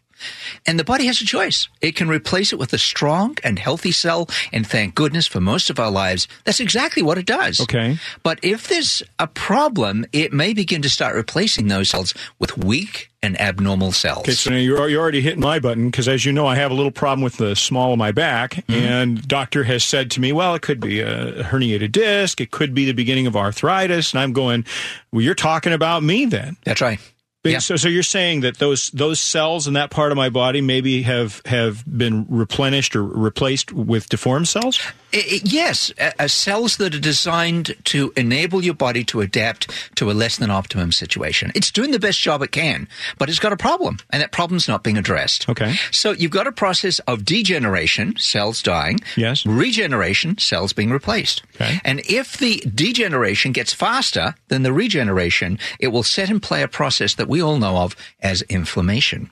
[0.66, 1.68] And the body has a choice.
[1.82, 5.70] It can replace it with a strong and healthy cell, and thank goodness for most
[5.70, 7.60] of our lives, that's exactly what it does.
[7.62, 7.98] Okay.
[8.24, 13.10] But if there's a problem, it may begin to start replacing those cells with weak
[13.24, 14.20] and abnormal cells.
[14.20, 16.72] Okay, so now you're, you're already hitting my button because, as you know, I have
[16.72, 18.74] a little problem with the small of my back, mm-hmm.
[18.74, 22.74] and doctor has said to me, "Well, it could be a herniated disc, it could
[22.74, 24.66] be the beginning of arthritis," and I'm going,
[25.12, 27.00] "Well, you're talking about me then." That's right.
[27.54, 27.60] Yeah.
[27.60, 31.04] So, so you're saying that those those cells in that part of my body maybe
[31.04, 34.80] have have been replenished or replaced with deformed cells?
[35.12, 40.14] It, yes, uh, cells that are designed to enable your body to adapt to a
[40.14, 41.52] less than optimum situation.
[41.56, 44.68] It's doing the best job it can, but it's got a problem, and that problem's
[44.68, 45.48] not being addressed.
[45.48, 45.76] Okay.
[45.92, 49.00] So you've got a process of degeneration, cells dying.
[49.16, 49.46] Yes.
[49.46, 51.44] Regeneration, cells being replaced.
[51.56, 51.80] Okay.
[51.86, 56.68] And if the degeneration gets faster than the regeneration, it will set in play a
[56.68, 59.32] process that we all know of as inflammation.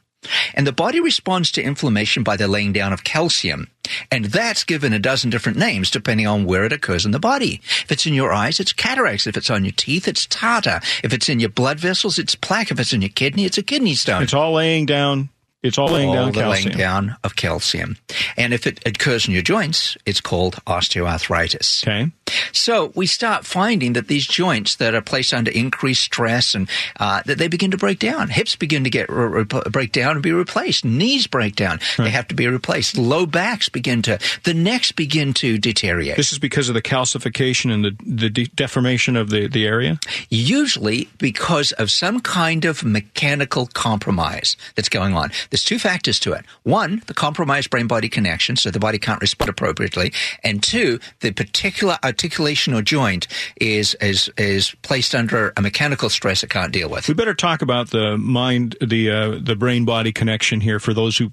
[0.53, 3.69] And the body responds to inflammation by the laying down of calcium.
[4.11, 7.61] And that's given a dozen different names depending on where it occurs in the body.
[7.83, 9.27] If it's in your eyes, it's cataracts.
[9.27, 10.81] If it's on your teeth, it's tartar.
[11.03, 12.71] If it's in your blood vessels, it's plaque.
[12.71, 14.23] If it's in your kidney, it's a kidney stone.
[14.23, 15.29] It's all laying down
[15.65, 16.65] it's all laying all down the calcium.
[16.65, 17.97] laying down of calcium.
[18.37, 21.83] And if it occurs in your joints, it's called osteoarthritis.
[21.87, 22.11] Okay.
[22.51, 27.21] So we start finding that these joints that are placed under increased stress and uh,
[27.25, 28.29] that they begin to break down.
[28.29, 30.85] Hips begin to get re- re- break down and be replaced.
[30.85, 32.05] Knees break down; right.
[32.05, 32.97] they have to be replaced.
[32.97, 34.19] Low backs begin to.
[34.43, 36.17] The necks begin to deteriorate.
[36.17, 39.99] This is because of the calcification and the the de- deformation of the the area.
[40.29, 45.31] Usually because of some kind of mechanical compromise that's going on.
[45.55, 46.43] There's two factors to it.
[46.63, 50.11] One, the compromised brain body connection, so the body can't respond appropriately,
[50.43, 56.43] and two, the particular articulation or joint is is is placed under a mechanical stress
[56.43, 57.07] it can't deal with.
[57.07, 61.17] We better talk about the mind, the uh, the brain body connection here for those
[61.17, 61.31] who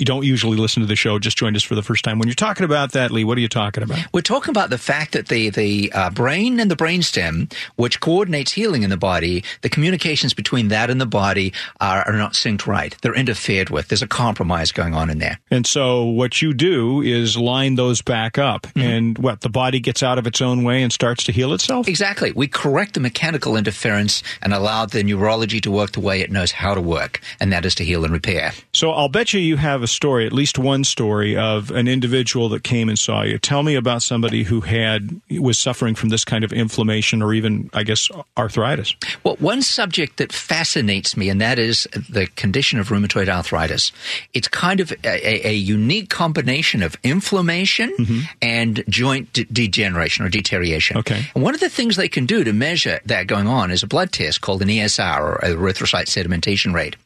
[0.00, 2.18] you don't usually listen to the show, just joined us for the first time.
[2.18, 3.98] When you're talking about that, Lee, what are you talking about?
[4.12, 8.52] We're talking about the fact that the the uh, brain and the brainstem, which coordinates
[8.52, 12.66] healing in the body, the communications between that and the body are, are not synced
[12.66, 12.96] right.
[13.02, 13.88] They're interfered with.
[13.88, 15.38] There's a compromise going on in there.
[15.50, 18.80] And so what you do is line those back up, mm-hmm.
[18.80, 21.88] and what the body gets out of its own way and starts to heal itself.
[21.88, 22.32] Exactly.
[22.32, 26.52] We correct the mechanical interference and allow the neurology to work the way it knows
[26.52, 28.52] how to work, and that is to heal and repair.
[28.72, 32.48] So I'll bet you you have a story, at least one story of an individual
[32.50, 33.38] that came and saw you.
[33.38, 37.70] Tell me about somebody who had was suffering from this kind of inflammation or even,
[37.72, 38.94] I guess, arthritis.
[39.24, 43.92] Well, one subject that fascinates me, and that is the condition of rheumatoid arthritis.
[44.34, 48.20] It's kind of a, a unique combination of inflammation mm-hmm.
[48.42, 50.98] and joint de- degeneration or deterioration.
[50.98, 51.26] Okay.
[51.34, 53.86] And one of the things they can do to measure that going on is a
[53.86, 56.96] blood test called an ESR or erythrocyte sedimentation rate.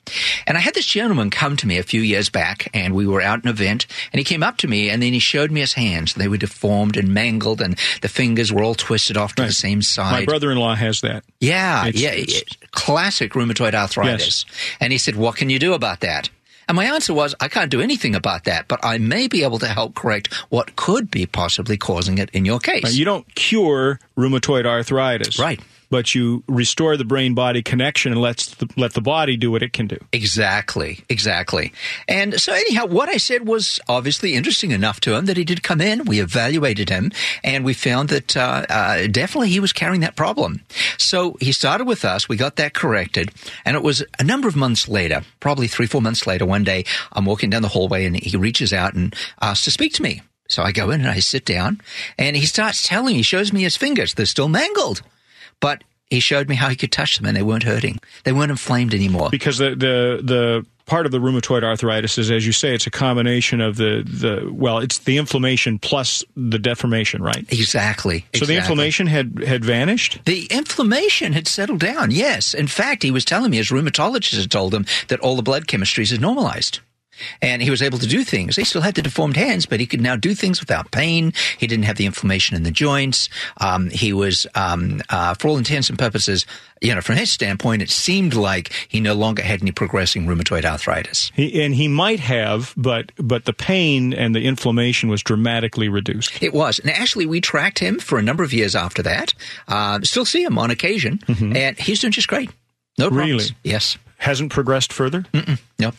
[0.47, 3.23] And I had this gentleman come to me a few years back, and we were
[3.23, 5.73] out an event, and he came up to me, and then he showed me his
[5.73, 6.15] hands.
[6.15, 9.49] They were deformed and mangled, and the fingers were all twisted off to right.
[9.49, 10.13] the same side.
[10.13, 11.25] My brother-in-law has that.
[11.41, 14.45] Yeah, it's, yeah, it's, classic rheumatoid arthritis.
[14.47, 14.77] Yes.
[14.81, 16.29] And he said, "What can you do about that?"
[16.67, 19.59] And my answer was, I can't do anything about that, but I may be able
[19.59, 22.95] to help correct what could be possibly causing it in your case.
[22.95, 25.39] You don't cure rheumatoid arthritis.
[25.39, 25.61] Right
[25.95, 29.63] but you restore the brain body connection and let the, let the body do what
[29.63, 29.97] it can do.
[30.13, 31.73] Exactly, exactly.
[32.09, 35.63] And so, anyhow, what I said was obviously interesting enough to him that he did
[35.63, 36.05] come in.
[36.05, 37.13] We evaluated him,
[37.45, 40.63] and we found that uh, uh, definitely he was carrying that problem.
[40.99, 42.29] So he started with us.
[42.29, 43.31] We got that corrected,
[43.65, 46.45] and it was a number of months later, probably three, four months later.
[46.45, 49.93] One day, I'm walking down the hallway, and he reaches out and asks to speak
[49.93, 50.23] to me.
[50.49, 51.81] So I go in and I sit down,
[52.19, 54.15] and he starts telling he shows me his fingers.
[54.15, 55.03] They're still mangled,
[55.65, 57.99] but he showed me how he could touch them and they weren't hurting.
[58.25, 59.31] They weren't inflamed anymore.
[59.31, 62.91] Because the the the part of the rheumatoid arthritis is, as you say, it's a
[62.91, 67.51] combination of the the well, it's the inflammation plus the deformation, right?
[67.51, 68.21] Exactly.
[68.21, 68.47] So exactly.
[68.47, 70.21] the inflammation had had vanished.
[70.27, 72.11] The inflammation had settled down.
[72.11, 72.53] Yes.
[72.53, 75.67] In fact, he was telling me his rheumatologist had told him that all the blood
[75.67, 76.81] chemistries had normalized
[77.41, 78.57] and he was able to do things.
[78.57, 81.33] He still had the deformed hands, but he could now do things without pain.
[81.59, 83.29] He didn't have the inflammation in the joints.
[83.59, 86.47] Um, he was, um, uh, for all intents and purposes,
[86.81, 90.65] you know, from his standpoint, it seemed like he no longer had any progressing rheumatoid
[90.65, 91.33] arthritis.
[91.35, 96.43] He, and he might have, but but the pain and the inflammation was dramatically reduced.
[96.43, 99.33] It was, and actually, we tracked him for a number of years after that.
[99.67, 101.57] Uh, still see him on occasion, mm-hmm.
[101.57, 102.51] and he's doing just great.
[102.99, 103.31] No problems.
[103.31, 103.57] Really?
[103.63, 103.97] Yes.
[104.19, 105.23] Hasn't progressed further.
[105.33, 105.59] Mm-mm.
[105.79, 105.93] No.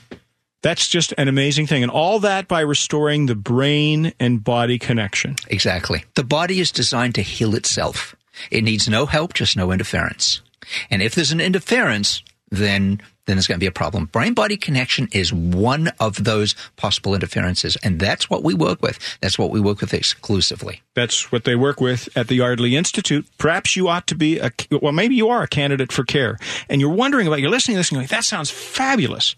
[0.65, 1.83] That's just an amazing thing.
[1.83, 5.35] And all that by restoring the brain and body connection.
[5.47, 6.05] Exactly.
[6.15, 8.15] The body is designed to heal itself.
[8.49, 10.41] It needs no help, just no interference.
[10.89, 14.05] And if there's an interference, then then there's going to be a problem.
[14.05, 18.97] Brain body connection is one of those possible interferences, and that's what we work with.
[19.21, 20.81] That's what we work with exclusively.
[20.95, 23.27] That's what they work with at the Yardley Institute.
[23.37, 26.81] Perhaps you ought to be a well, maybe you are a candidate for care, and
[26.81, 27.39] you're wondering about.
[27.39, 29.35] You're listening to this and going, "That sounds fabulous."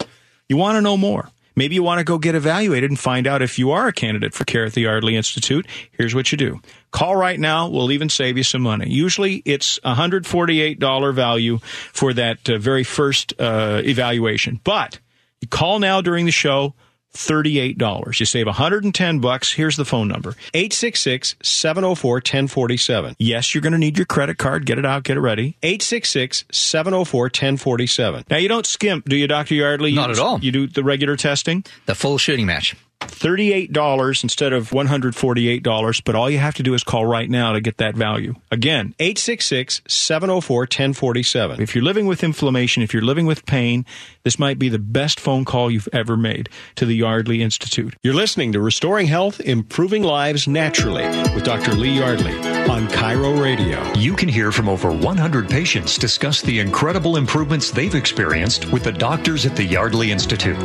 [0.50, 1.30] You want to know more.
[1.58, 4.36] Maybe you want to go get evaluated and find out if you are a candidate
[4.36, 5.66] for care at the Yardley Institute.
[5.92, 6.62] Here's what you do.
[6.92, 7.68] Call right now.
[7.68, 8.88] We'll even save you some money.
[8.88, 14.62] Usually it's a $148 value for that uh, very first uh, evaluation.
[14.64, 15.00] But
[15.42, 16.76] you call now during the show.
[17.18, 18.20] $38.
[18.20, 19.52] You save 110 bucks.
[19.54, 20.36] Here's the phone number.
[20.54, 23.16] 866-704-1047.
[23.20, 24.66] Yes, you're going to need your credit card.
[24.66, 25.58] Get it out, get it ready.
[25.64, 28.30] 866-704-1047.
[28.30, 29.56] Now you don't skimp, do you, Dr.
[29.56, 29.94] Yardley?
[29.94, 30.40] Not you, at all.
[30.40, 31.64] You do the regular testing?
[31.86, 32.76] The full shooting match.
[33.02, 37.62] $38 instead of $148, but all you have to do is call right now to
[37.62, 38.36] get that value.
[38.52, 41.60] Again, 866-704-1047.
[41.60, 43.86] If you're living with inflammation, if you're living with pain,
[44.24, 47.96] this might be the best phone call you've ever made to the Yardley Institute.
[48.04, 51.74] You're listening to Restoring Health, Improving Lives Naturally with Dr.
[51.74, 52.36] Lee Yardley
[52.70, 53.82] on KIRO Radio.
[53.94, 58.92] You can hear from over 100 patients discuss the incredible improvements they've experienced with the
[58.92, 60.58] doctors at the Yardley Institute.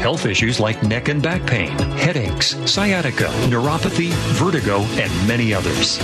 [0.00, 5.98] Health issues like neck and back pain, headaches, sciatica, neuropathy, vertigo, and many others.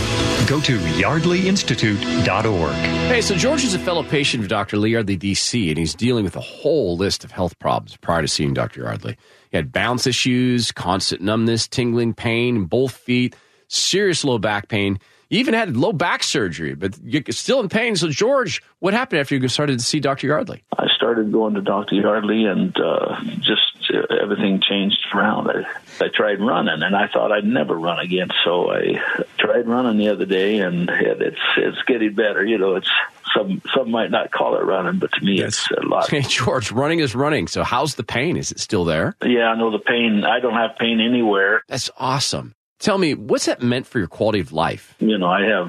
[0.46, 2.72] Go to yardleyinstitute.org.
[2.72, 4.76] Hey, so George is a fellow patient of Dr.
[4.79, 8.29] Lee Yardley, DC, and he's dealing with a whole list of health problems prior to
[8.29, 8.83] seeing Dr.
[8.83, 9.16] Yardley.
[9.50, 13.37] He had bounce issues, constant numbness, tingling pain in both feet,
[13.68, 14.98] serious low back pain.
[15.30, 17.94] You even had low back surgery, but you're still in pain.
[17.94, 20.26] So, George, what happened after you started to see Dr.
[20.26, 20.64] Yardley?
[20.76, 21.94] I started going to Dr.
[21.94, 25.48] Yardley, and uh, just uh, everything changed around.
[25.48, 28.28] I, I tried running, and I thought I'd never run again.
[28.44, 29.00] So I
[29.38, 32.44] tried running the other day, and it, it's it's getting better.
[32.44, 32.90] You know, it's
[33.32, 35.64] some some might not call it running, but to me, Yes.
[35.70, 36.10] it's a lot.
[36.10, 37.46] Hey, George, running is running.
[37.46, 38.36] So, how's the pain?
[38.36, 39.14] Is it still there?
[39.24, 40.24] Yeah, I know the pain.
[40.24, 41.62] I don't have pain anywhere.
[41.68, 42.54] That's awesome.
[42.80, 44.94] Tell me, what's that meant for your quality of life?
[44.98, 45.68] You know, I have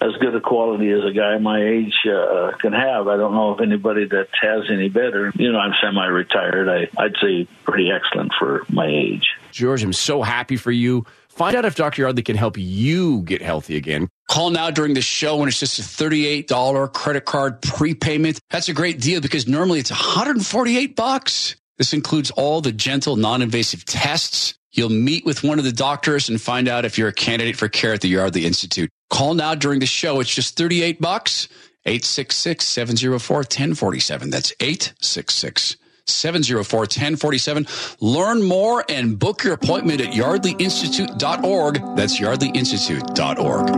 [0.00, 3.06] as good a quality as a guy my age uh, can have.
[3.06, 5.30] I don't know if anybody that has any better.
[5.36, 6.68] You know, I'm semi-retired.
[6.68, 9.28] I, I'd say pretty excellent for my age.
[9.52, 11.04] George, I'm so happy for you.
[11.28, 12.02] Find out if Dr.
[12.02, 14.08] Yardley can help you get healthy again.
[14.28, 18.40] Call now during the show when it's just a $38 credit card prepayment.
[18.48, 21.56] That's a great deal because normally it's 148 bucks.
[21.78, 24.54] This includes all the gentle, non-invasive tests.
[24.72, 27.68] You'll meet with one of the doctors and find out if you're a candidate for
[27.68, 28.88] care at the Yardley Institute.
[29.10, 30.20] Call now during the show.
[30.20, 31.48] It's just 38 bucks.
[31.86, 34.30] 866-704-1047.
[34.30, 37.66] That's 866 704 1047.
[38.00, 41.96] Learn more and book your appointment at yardleyinstitute.org.
[41.96, 43.70] That's yardleyinstitute.org.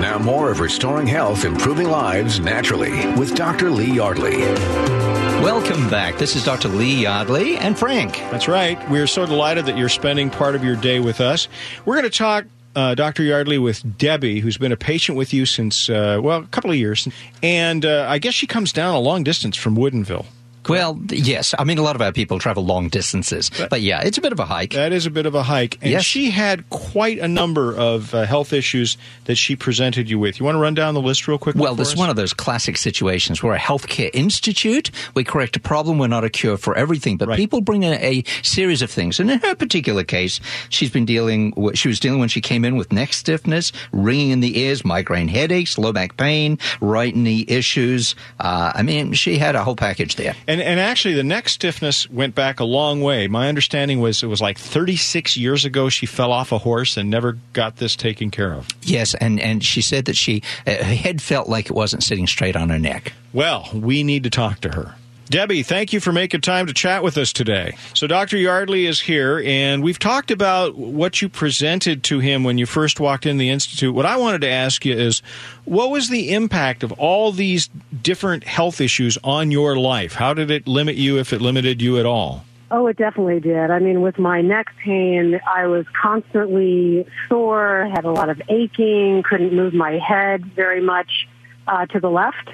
[0.00, 3.70] Now, more of Restoring Health, Improving Lives Naturally with Dr.
[3.70, 5.11] Lee Yardley.
[5.42, 6.18] Welcome back.
[6.18, 6.68] This is Dr.
[6.68, 8.12] Lee Yardley and Frank.
[8.30, 8.78] That's right.
[8.88, 11.48] We're so delighted that you're spending part of your day with us.
[11.84, 12.44] We're going to talk,
[12.76, 13.24] uh, Dr.
[13.24, 16.76] Yardley, with Debbie, who's been a patient with you since, uh, well, a couple of
[16.76, 17.08] years.
[17.42, 20.26] And uh, I guess she comes down a long distance from Woodinville.
[20.68, 21.54] Well, yes.
[21.58, 24.32] I mean, a lot of our people travel long distances, but yeah, it's a bit
[24.32, 24.72] of a hike.
[24.74, 25.78] That is a bit of a hike.
[25.82, 26.04] And Yes.
[26.04, 30.38] she had quite a number of uh, health issues that she presented you with.
[30.38, 31.56] You want to run down the list real quick?
[31.56, 33.42] Well, this is one of those classic situations.
[33.42, 34.90] We're a healthcare institute.
[35.14, 35.98] We correct a problem.
[35.98, 37.16] We're not a cure for everything.
[37.16, 39.18] But people bring in a series of things.
[39.20, 41.52] And in her particular case, she's been dealing.
[41.56, 44.84] With, she was dealing when she came in with neck stiffness, ringing in the ears,
[44.84, 48.14] migraine headaches, low back pain, right knee issues.
[48.38, 50.34] Uh, I mean, she had a whole package there.
[50.46, 53.28] And, and actually, the neck stiffness went back a long way.
[53.28, 57.08] My understanding was it was like 36 years ago she fell off a horse and
[57.08, 58.68] never got this taken care of.
[58.82, 62.26] Yes, and and she said that she uh, her head felt like it wasn't sitting
[62.26, 63.12] straight on her neck.
[63.32, 64.96] Well, we need to talk to her.
[65.32, 67.74] Debbie, thank you for making time to chat with us today.
[67.94, 68.36] So, Dr.
[68.36, 73.00] Yardley is here, and we've talked about what you presented to him when you first
[73.00, 73.94] walked in the Institute.
[73.94, 75.22] What I wanted to ask you is
[75.64, 77.70] what was the impact of all these
[78.02, 80.12] different health issues on your life?
[80.12, 82.44] How did it limit you, if it limited you at all?
[82.70, 83.70] Oh, it definitely did.
[83.70, 89.22] I mean, with my neck pain, I was constantly sore, had a lot of aching,
[89.22, 91.26] couldn't move my head very much
[91.66, 92.50] uh, to the left.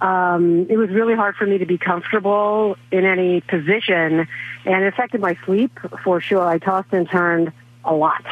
[0.00, 4.28] Um, it was really hard for me to be comfortable in any position,
[4.64, 6.46] and it affected my sleep for sure.
[6.46, 7.52] I tossed and turned
[7.84, 8.24] a lot.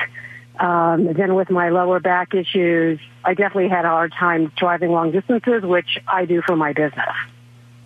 [0.59, 5.11] Um, then with my lower back issues, I definitely had a hard time driving long
[5.11, 7.15] distances, which I do for my business.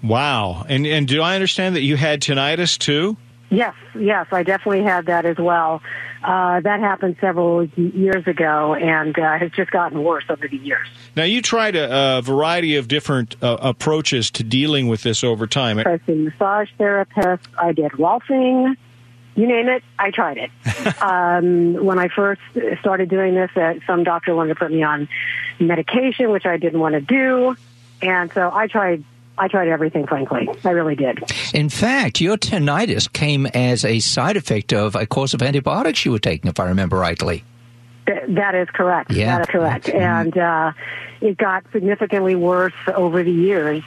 [0.02, 0.64] Wow.
[0.68, 3.16] And, and do I understand that you had tinnitus too?
[3.50, 5.82] Yes, yes, I definitely had that as well.
[6.22, 10.86] Uh, that happened several years ago and uh, has just gotten worse over the years.
[11.16, 15.46] Now, you tried a, a variety of different uh, approaches to dealing with this over
[15.48, 15.78] time.
[15.80, 17.46] I've seen massage therapists.
[17.58, 18.76] I did rolfing.
[19.34, 20.50] You name it, I tried it.
[21.02, 22.42] um, when I first
[22.80, 25.08] started doing this, uh, some doctor wanted to put me on
[25.58, 27.56] medication, which I didn't want to do,
[28.02, 29.04] and so I tried.
[29.38, 30.48] I tried everything, frankly.
[30.64, 31.18] I really did.
[31.54, 36.12] In fact, your tinnitus came as a side effect of a course of antibiotics you
[36.12, 37.44] were taking, if I remember rightly.
[38.06, 39.10] Th- that is correct.
[39.12, 39.38] Yeah.
[39.38, 39.88] That is correct.
[39.88, 40.72] And uh,
[41.22, 43.82] it got significantly worse over the years.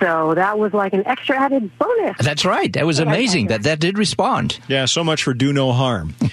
[0.00, 2.16] So that was like an extra added bonus.
[2.20, 2.72] That's right.
[2.72, 4.58] That was amazing that that did respond.
[4.68, 6.14] Yeah, so much for do no harm.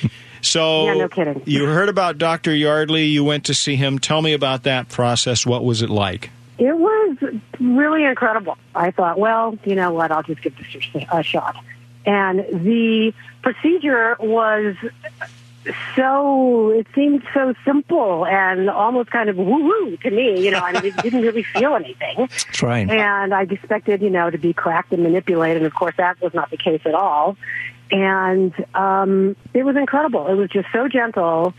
[0.41, 1.41] So Yeah, no kidding.
[1.45, 2.53] you heard about Dr.
[2.53, 3.05] Yardley.
[3.05, 3.97] You went to see him.
[3.97, 5.43] Tell me about that process.
[5.43, 6.29] What was it like?
[6.57, 7.17] It was
[7.59, 8.57] really incredible.
[8.73, 10.11] I thought, well, you know what?
[10.11, 11.55] I'll just give this a shot.
[12.05, 14.75] And the procedure was
[15.95, 20.45] so, it seemed so simple and almost kind of woo woo to me.
[20.45, 22.15] You know, I mean, it didn't really feel anything.
[22.17, 22.89] That's right.
[22.89, 25.57] And I expected, you know, to be cracked and manipulated.
[25.57, 27.37] And of course, that was not the case at all.
[27.91, 30.27] And um, it was incredible.
[30.27, 31.53] It was just so gentle.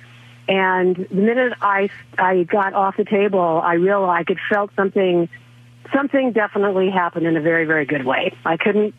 [0.48, 5.28] And the minute I I got off the table, I realized I could felt something.
[5.92, 8.36] Something definitely happened in a very very good way.
[8.44, 8.94] I couldn't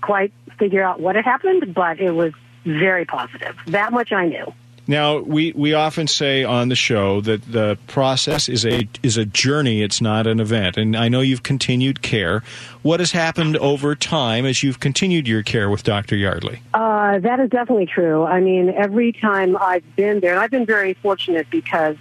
[0.00, 2.32] quite figure out what had happened, but it was
[2.64, 3.56] very positive.
[3.66, 4.52] That much I knew.
[4.90, 9.26] Now, we, we often say on the show that the process is a is a
[9.26, 10.78] journey, it's not an event.
[10.78, 12.42] And I know you've continued care.
[12.80, 16.16] What has happened over time as you've continued your care with Dr.
[16.16, 16.62] Yardley?
[16.72, 18.24] Uh, that is definitely true.
[18.24, 21.96] I mean, every time I've been there, and I've been very fortunate because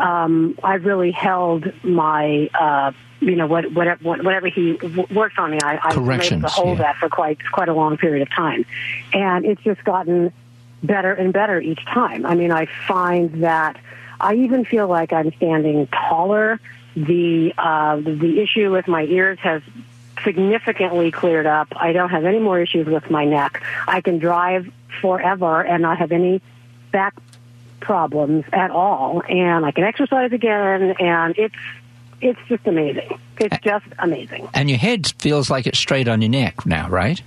[0.00, 5.52] um, I've really held my, uh, you know, what, whatever, whatever he w- works on
[5.52, 6.84] me, I, I've been able to hold yeah.
[6.84, 8.66] that for quite quite a long period of time,
[9.12, 10.32] and it's just gotten
[10.86, 12.26] better and better each time.
[12.26, 13.76] I mean, I find that
[14.20, 16.60] I even feel like I'm standing taller.
[16.96, 19.62] The uh, the issue with my ears has
[20.22, 21.68] significantly cleared up.
[21.76, 23.62] I don't have any more issues with my neck.
[23.88, 24.70] I can drive
[25.00, 26.40] forever and not have any
[26.92, 27.14] back
[27.80, 29.22] problems at all.
[29.28, 31.54] And I can exercise again, and it's
[32.20, 33.18] it's just amazing.
[33.38, 34.48] It's just amazing.
[34.54, 37.20] And your head feels like it's straight on your neck now, right?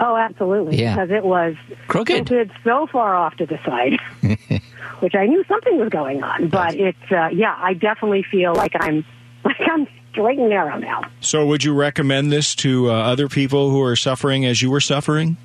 [0.00, 0.80] Oh, absolutely.
[0.80, 0.94] Yeah.
[0.94, 1.54] Because it was
[1.86, 2.26] Crooked.
[2.26, 3.98] tilted so far off to the side,
[5.00, 6.48] which I knew something was going on.
[6.48, 9.04] But it's uh, yeah, I definitely feel like I'm
[9.44, 11.02] like I'm straight and narrow now.
[11.20, 14.80] So, would you recommend this to uh, other people who are suffering as you were
[14.80, 15.36] suffering?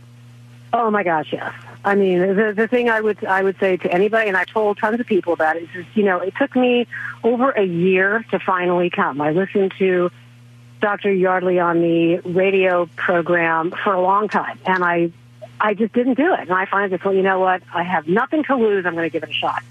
[0.71, 1.53] Oh my gosh, yes.
[1.83, 4.77] I mean, the the thing I would I would say to anybody, and I told
[4.77, 6.87] tons of people about it, is just, you know, it took me
[7.23, 9.19] over a year to finally come.
[9.21, 10.09] I listened to
[10.85, 11.11] Dr.
[11.11, 15.11] Yardley on the radio program for a long time, and I
[15.59, 16.41] I just didn't do it.
[16.41, 17.63] And I finally just went, you know what?
[17.73, 18.85] I have nothing to lose.
[18.85, 19.63] I'm going to give it a shot.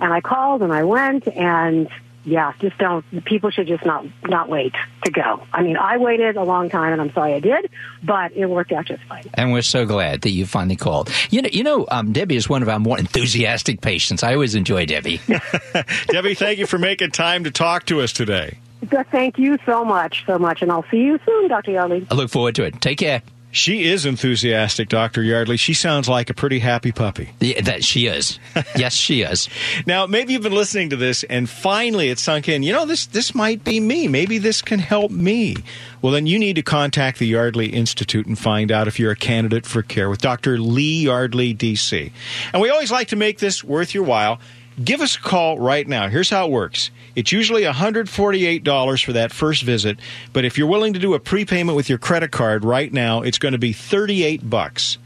[0.00, 1.88] And I called and I went, and
[2.24, 3.04] yeah, just don't.
[3.24, 5.46] People should just not not wait to go.
[5.52, 7.70] I mean, I waited a long time, and I'm sorry I did,
[8.02, 9.22] but it worked out just fine.
[9.34, 11.12] And we're so glad that you finally called.
[11.30, 14.24] You know, you know, um, Debbie is one of our more enthusiastic patients.
[14.24, 15.20] I always enjoy Debbie.
[16.08, 18.58] Debbie, thank you for making time to talk to us today.
[18.90, 21.72] So thank you so much, so much, and I'll see you soon, Dr.
[21.72, 22.06] Yardley.
[22.10, 22.80] I look forward to it.
[22.80, 23.22] Take care.
[23.56, 25.22] She is enthusiastic, Dr.
[25.22, 25.56] Yardley.
[25.56, 27.30] She sounds like a pretty happy puppy.
[27.40, 28.38] Yeah, that she is.
[28.76, 29.48] yes, she is.
[29.86, 32.62] Now, maybe you've been listening to this and finally it sunk in.
[32.62, 34.08] You know, this this might be me.
[34.08, 35.56] Maybe this can help me.
[36.02, 39.16] Well, then you need to contact the Yardley Institute and find out if you're a
[39.16, 40.58] candidate for care with Dr.
[40.58, 42.12] Lee Yardley, DC.
[42.52, 44.38] And we always like to make this worth your while.
[44.82, 46.08] Give us a call right now.
[46.08, 46.90] Here's how it works.
[47.14, 49.98] It's usually $148 for that first visit,
[50.34, 53.38] but if you're willing to do a prepayment with your credit card right now, it's
[53.38, 54.98] going to be 38 bucks.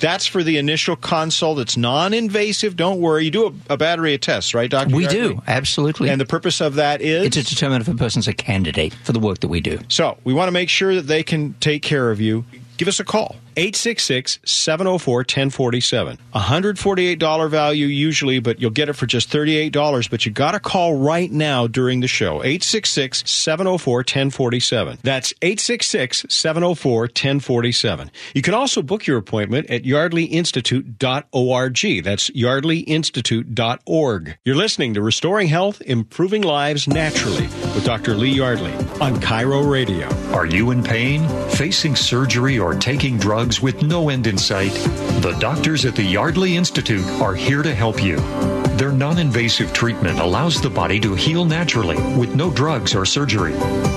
[0.00, 1.60] That's for the initial consult.
[1.60, 2.74] It's non-invasive.
[2.74, 3.26] Don't worry.
[3.26, 4.96] You do a, a battery of tests, right, Doctor?
[4.96, 6.10] We do absolutely.
[6.10, 9.12] And the purpose of that is it's to determine if a person's a candidate for
[9.12, 9.78] the work that we do.
[9.86, 12.44] So we want to make sure that they can take care of you.
[12.78, 13.36] Give us a call.
[13.56, 16.18] 866 704 1047.
[16.34, 20.10] $148 value usually, but you'll get it for just $38.
[20.10, 22.42] But you got to call right now during the show.
[22.42, 24.98] 866 704 1047.
[25.02, 28.10] That's 866 704 1047.
[28.34, 32.04] You can also book your appointment at yardleyinstitute.org.
[32.04, 34.38] That's yardleyinstitute.org.
[34.44, 38.14] You're listening to Restoring Health, Improving Lives Naturally with Dr.
[38.14, 40.08] Lee Yardley on KIRO Radio.
[40.32, 43.41] Are you in pain, facing surgery, or taking drugs?
[43.42, 44.70] Drugs with no end in sight?
[45.20, 48.18] The doctors at the Yardley Institute are here to help you.
[48.76, 53.54] Their non invasive treatment allows the body to heal naturally with no drugs or surgery.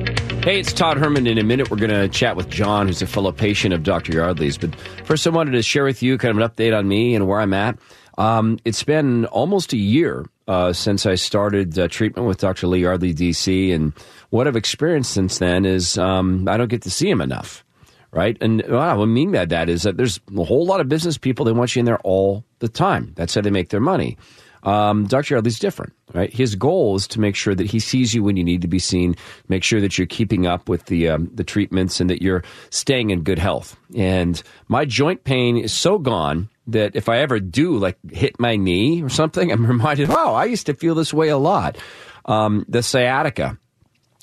[0.43, 1.29] Hey, it's Todd Herman.
[1.29, 4.13] In a minute, we're going to chat with John, who's a fellow patient of Dr.
[4.13, 4.59] Yardley's.
[4.59, 4.75] But
[5.05, 7.39] first, I wanted to share with you kind of an update on me and where
[7.39, 7.79] I'm at.
[8.19, 12.67] Um, it's been almost a year uh, since I started uh, treatment with Dr.
[12.67, 13.73] Lee Yardley, DC.
[13.73, 13.93] And
[14.31, 17.65] what I've experienced since then is um, I don't get to see him enough.
[18.11, 18.37] Right.
[18.41, 21.45] And what I mean by that is that there's a whole lot of business people,
[21.45, 23.13] they want you in there all the time.
[23.15, 24.19] That's how they make their money.
[24.63, 25.35] Um, Dr.
[25.35, 26.33] Yardley's different, right?
[26.33, 28.79] His goal is to make sure that he sees you when you need to be
[28.79, 29.17] seen,
[29.49, 33.11] make sure that you're keeping up with the um, the treatments and that you're staying
[33.11, 33.77] in good health.
[33.97, 38.57] And my joint pain is so gone that if I ever do like hit my
[38.57, 41.77] knee or something, I'm reminded, oh, I used to feel this way a lot.
[42.25, 43.59] Um, the sciatica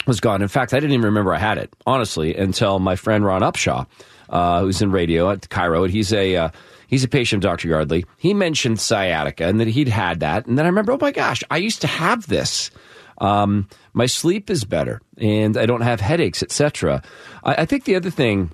[0.08, 0.42] was gone.
[0.42, 3.86] In fact, I didn't even remember I had it, honestly, until my friend Ron Upshaw,
[4.30, 6.50] uh, who's in radio at KIRO, he's a uh,
[6.90, 7.68] He's a patient of Dr.
[7.68, 8.06] Yardley.
[8.18, 10.48] He mentioned sciatica and that he'd had that.
[10.48, 12.72] And then I remember, oh my gosh, I used to have this.
[13.20, 17.04] Um, my sleep is better and I don't have headaches, etc.
[17.44, 18.52] I, I think the other thing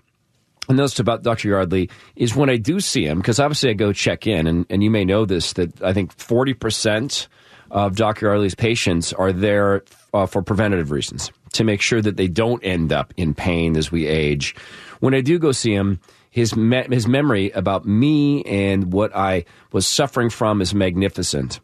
[0.67, 1.47] I noticed about Dr.
[1.47, 4.83] Yardley is when I do see him, because obviously I go check in, and, and
[4.83, 7.27] you may know this, that I think 40%
[7.71, 8.25] of Dr.
[8.27, 9.83] Yardley's patients are there
[10.13, 13.91] uh, for preventative reasons to make sure that they don't end up in pain as
[13.91, 14.55] we age.
[14.99, 15.99] When I do go see him,
[16.35, 21.61] his me- his memory about me and what I was suffering from is magnificent.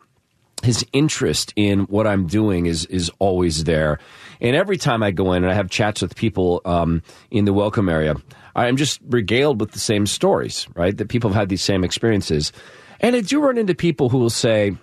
[0.64, 4.00] his interest in what I'm doing is is always there.
[4.40, 7.02] And every time I go in and I have chats with people um,
[7.32, 8.16] in the welcome area,
[8.56, 10.96] I'm just regaled with the same stories, right?
[10.96, 12.54] That people have had these same experiences.
[13.00, 14.76] And I do run into people who will say,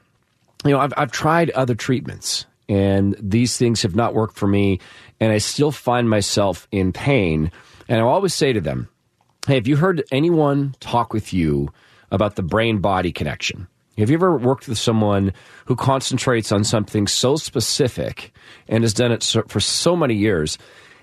[0.65, 4.81] you know, I've, I've tried other treatments and these things have not worked for me,
[5.21, 7.51] and I still find myself in pain.
[7.89, 8.89] And I always say to them,
[9.49, 11.73] hey, have you heard anyone talk with you
[12.11, 13.67] about the brain body connection?
[13.97, 15.33] Have you ever worked with someone
[15.65, 18.35] who concentrates on something so specific
[18.69, 20.59] and has done it for so many years?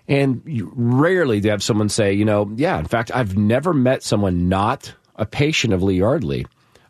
[0.08, 4.04] And you rarely do have someone say, you know, yeah, in fact, I've never met
[4.04, 6.46] someone not a patient of Lee Yardley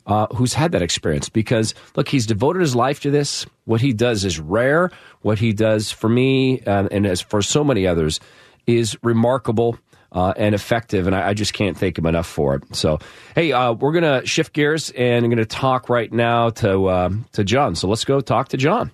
[0.07, 3.45] uh, who's had that experience because, look, he's devoted his life to this.
[3.63, 4.91] What he does is rare.
[5.21, 8.19] What he does for me uh, and as for so many others
[8.67, 9.77] is remarkable
[10.15, 12.75] uh, and effective, and I, I, just can't thank him enough for it.
[12.75, 12.99] So,
[13.35, 16.85] hey, uh, we're going to shift gears and I'm going to talk right now to
[16.85, 17.75] uh, to John.
[17.75, 18.91] So let's go talk to John.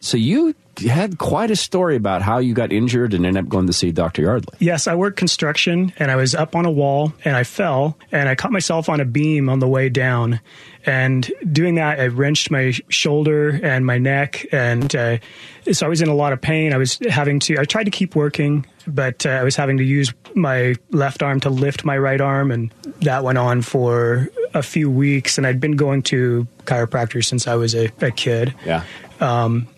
[0.00, 0.54] So you
[0.88, 3.92] had quite a story about how you got injured and ended up going to see
[3.92, 4.22] Dr.
[4.22, 4.56] Yardley.
[4.58, 8.28] Yes, I worked construction and I was up on a wall and I fell and
[8.28, 10.40] I caught myself on a beam on the way down.
[10.86, 14.46] And doing that, I wrenched my shoulder and my neck.
[14.52, 15.18] And uh,
[15.70, 16.72] so I was in a lot of pain.
[16.72, 19.84] I was having to, I tried to keep working, but uh, I was having to
[19.84, 22.50] use my left arm to lift my right arm.
[22.50, 22.72] And
[23.02, 25.36] that went on for a few weeks.
[25.36, 28.54] And I'd been going to chiropractors since I was a, a kid.
[28.64, 28.84] Yeah.
[29.20, 29.68] Um,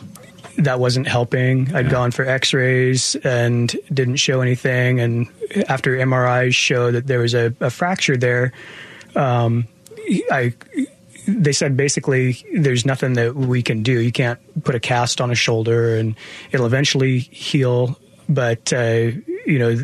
[0.59, 1.75] that wasn't helping.
[1.75, 1.91] I'd yeah.
[1.91, 5.01] gone for X-rays and didn't show anything.
[5.01, 5.29] And
[5.69, 8.53] after MRIs showed that there was a, a fracture there,
[9.17, 9.67] um,
[10.31, 10.55] I
[11.27, 14.01] they said basically there's nothing that we can do.
[14.01, 16.17] You can't put a cast on a shoulder and
[16.51, 17.99] it'll eventually heal,
[18.29, 19.11] but uh,
[19.47, 19.77] you know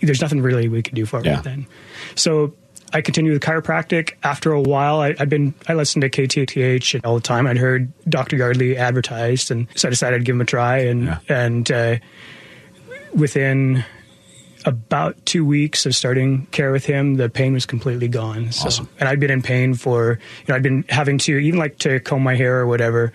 [0.00, 1.38] there's nothing really we can do for yeah.
[1.38, 1.66] it then.
[2.14, 2.54] So
[2.96, 4.14] I continued with chiropractic.
[4.22, 7.46] After a while, I, have been I listened to KTTH all the time.
[7.46, 8.36] I'd heard Dr.
[8.36, 10.78] Yardley advertised, and so I decided to give him a try.
[10.78, 11.18] And yeah.
[11.28, 11.96] and uh,
[13.12, 13.84] within
[14.64, 18.50] about two weeks of starting care with him, the pain was completely gone.
[18.50, 18.88] So, awesome.
[18.98, 22.00] and I'd been in pain for, you know, I'd been having to, even like to
[22.00, 23.12] comb my hair or whatever,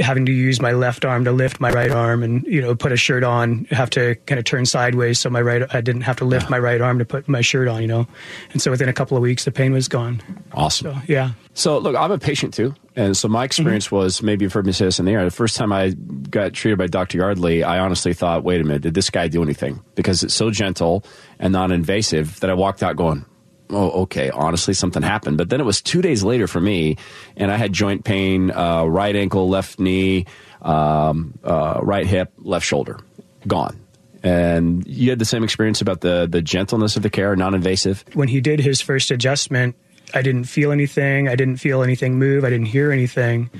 [0.00, 2.92] having to use my left arm to lift my right arm and, you know, put
[2.92, 6.16] a shirt on, have to kind of turn sideways so my right, I didn't have
[6.16, 8.06] to lift my right arm to put my shirt on, you know.
[8.52, 10.22] And so within a couple of weeks, the pain was gone.
[10.52, 10.94] Awesome.
[10.94, 11.32] So, yeah.
[11.54, 12.74] So, look, I'm a patient too.
[12.96, 13.96] And so my experience mm-hmm.
[13.96, 15.24] was maybe you've heard me say this in the air.
[15.24, 17.18] The first time I got treated by Dr.
[17.18, 19.82] Yardley, I honestly thought, wait a minute, did this guy do anything?
[19.94, 21.04] Because it's so gentle
[21.38, 23.24] and non invasive that I walked out going,
[23.70, 25.38] oh, okay, honestly, something happened.
[25.38, 26.96] But then it was two days later for me,
[27.36, 30.26] and I had joint pain, uh, right ankle, left knee,
[30.62, 32.98] um, uh, right hip, left shoulder,
[33.46, 33.80] gone.
[34.22, 38.04] And you had the same experience about the the gentleness of the care, non invasive.
[38.14, 39.76] When he did his first adjustment,
[40.14, 41.28] I didn't feel anything.
[41.28, 42.44] I didn't feel anything move.
[42.44, 43.50] I didn't hear anything.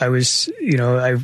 [0.00, 1.16] I was, you know, I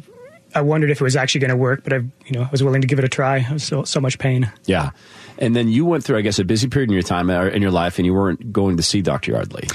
[0.55, 2.63] I wondered if it was actually going to work, but I, you know, I was
[2.63, 3.47] willing to give it a try.
[3.49, 4.51] I was so so much pain.
[4.67, 4.91] Yeah,
[5.39, 7.63] and then you went through, I guess, a busy period in your time uh, in
[7.63, 9.69] your life, and you weren't going to see Doctor Yardley.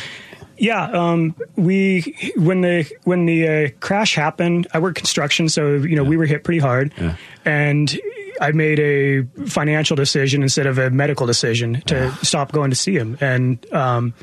[0.57, 5.95] Yeah, um, we when the when the uh, crash happened, I worked construction, so you
[5.95, 6.09] know yeah.
[6.09, 7.16] we were hit pretty hard, yeah.
[7.43, 7.99] and
[8.39, 12.16] I made a financial decision instead of a medical decision to yeah.
[12.18, 14.14] stop going to see him, and um,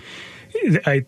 [0.87, 1.05] I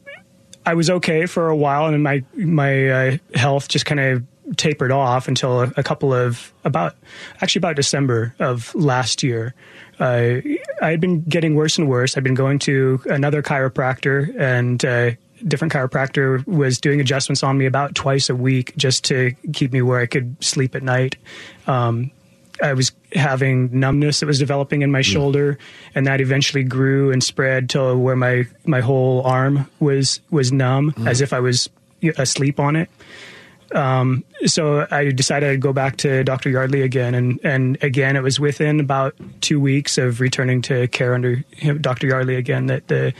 [0.67, 4.25] I was okay for a while, and my my uh, health just kind of
[4.57, 6.97] tapered off until a, a, couple of about
[7.41, 9.55] actually about December of last year.
[9.99, 10.41] Uh,
[10.81, 12.17] I had been getting worse and worse.
[12.17, 15.13] I'd been going to another chiropractor, and uh,
[15.47, 19.83] different chiropractor was doing adjustments on me about twice a week just to keep me
[19.83, 21.17] where I could sleep at night.
[21.67, 22.11] Um,
[22.63, 25.05] I was having numbness that was developing in my mm.
[25.05, 25.59] shoulder,
[25.95, 30.93] and that eventually grew and spread to where my my whole arm was was numb,
[30.93, 31.09] mm.
[31.09, 31.71] as if I was
[32.19, 32.91] asleep on it.
[33.75, 36.51] Um, so I decided I'd go back to Dr.
[36.51, 41.15] Yardley again, and and again it was within about two weeks of returning to care
[41.15, 41.45] under
[41.81, 42.07] Dr.
[42.07, 43.13] Yardley again that the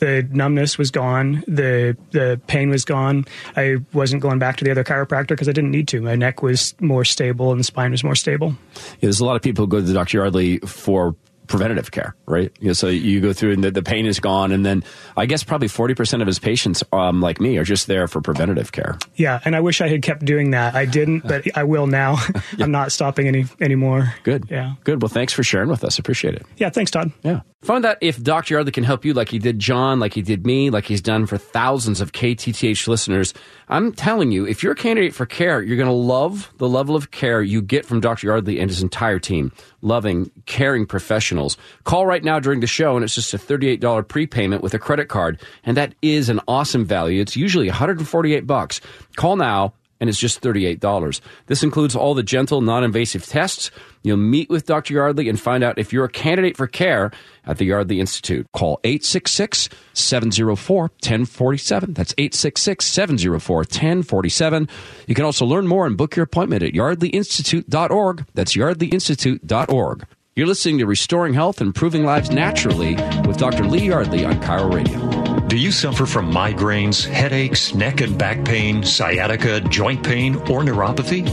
[0.00, 3.24] the numbness was gone, the the pain was gone.
[3.56, 6.00] I wasn't going back to the other chiropractor because I didn't need to.
[6.00, 8.54] My neck was more stable and the spine was more stable.
[8.74, 10.18] Yeah, there's a lot of people who go to Dr.
[10.18, 11.14] Yardley for
[11.46, 12.52] preventative care, right?
[12.60, 14.84] You know, so you go through and the, the, pain is gone, and then
[15.16, 18.20] I guess probably forty percent of his patients, um, like me, are just there for
[18.20, 18.98] preventative care.
[19.14, 20.74] Yeah, and I wish I had kept doing that.
[20.74, 22.16] I didn't, but I will now.
[22.56, 22.64] yeah.
[22.64, 24.14] I'm not stopping any anymore.
[24.22, 24.46] Good.
[24.50, 24.74] Yeah.
[24.84, 25.02] Good.
[25.02, 25.98] Well, thanks for sharing with us.
[25.98, 26.46] Appreciate it.
[26.56, 26.70] Yeah.
[26.70, 27.12] Thanks, Todd.
[27.22, 27.40] Yeah.
[27.66, 28.54] Find out if Dr.
[28.54, 31.26] Yardley can help you like he did John, like he did me, like he's done
[31.26, 33.34] for thousands of KTTH listeners.
[33.68, 36.94] I'm telling you, if you're a candidate for care, you're going to love the level
[36.94, 38.28] of care you get from Dr.
[38.28, 39.50] Yardley and his entire team.
[39.86, 41.56] Loving, caring professionals.
[41.84, 45.06] Call right now during the show, and it's just a $38 prepayment with a credit
[45.06, 45.40] card.
[45.62, 47.20] And that is an awesome value.
[47.20, 48.80] It's usually 148 bucks.
[49.14, 51.20] Call now and it's just $38.
[51.46, 53.70] This includes all the gentle, non invasive tests.
[54.02, 54.94] You'll meet with Dr.
[54.94, 57.10] Yardley and find out if you're a candidate for care
[57.44, 58.46] at the Yardley Institute.
[58.52, 61.94] Call 866 704 1047.
[61.94, 64.68] That's 866 704 1047.
[65.06, 68.26] You can also learn more and book your appointment at yardleyinstitute.org.
[68.34, 70.06] That's yardleyinstitute.org.
[70.36, 72.94] You're listening to Restoring Health, and Improving Lives Naturally
[73.26, 73.64] with Dr.
[73.64, 75.45] Lee Yardley on KIRO Radio.
[75.48, 81.24] Do you suffer from migraines, headaches, neck and back pain, sciatica, joint pain, or neuropathy?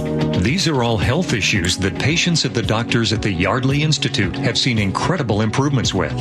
[0.44, 4.56] These are all health issues that patients at the doctors at the Yardley Institute have
[4.56, 6.14] seen incredible improvements with.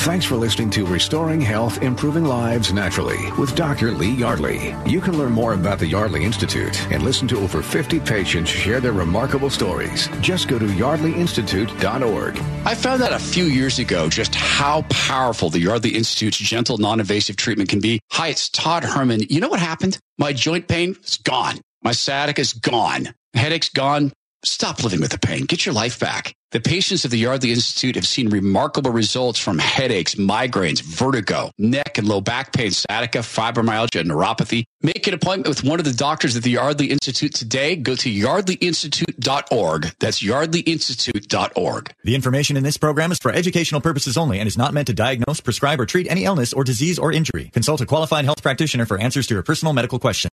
[0.00, 3.92] Thanks for listening to Restoring Health, Improving Lives Naturally with Dr.
[3.92, 4.74] Lee Yardley.
[4.86, 8.80] You can learn more about the Yardley Institute and listen to over 50 patients share
[8.80, 10.08] their remarkable stories.
[10.22, 12.38] Just go to yardleyinstitute.org.
[12.64, 17.36] I found out a few years ago just how powerful the Yardley Institute's gentle, non-invasive
[17.36, 18.00] treatment can be.
[18.12, 19.24] Hi, it's Todd Herman.
[19.28, 19.98] You know what happened?
[20.16, 21.60] My joint pain is gone.
[21.82, 23.14] My sciatica is gone.
[23.34, 24.12] Headache's gone.
[24.42, 25.44] Stop living with the pain.
[25.44, 26.34] Get your life back.
[26.52, 31.96] The patients of the Yardley Institute have seen remarkable results from headaches, migraines, vertigo, neck
[31.96, 34.64] and low back pain, sciatica, fibromyalgia, neuropathy.
[34.82, 37.76] Make an appointment with one of the doctors at the Yardley Institute today.
[37.76, 39.92] Go to yardleyinstitute.org.
[40.00, 41.94] That's yardleyinstitute.org.
[42.02, 44.94] The information in this program is for educational purposes only and is not meant to
[44.94, 47.50] diagnose, prescribe, or treat any illness or disease or injury.
[47.52, 50.28] Consult a qualified health practitioner for answers to your personal medical question.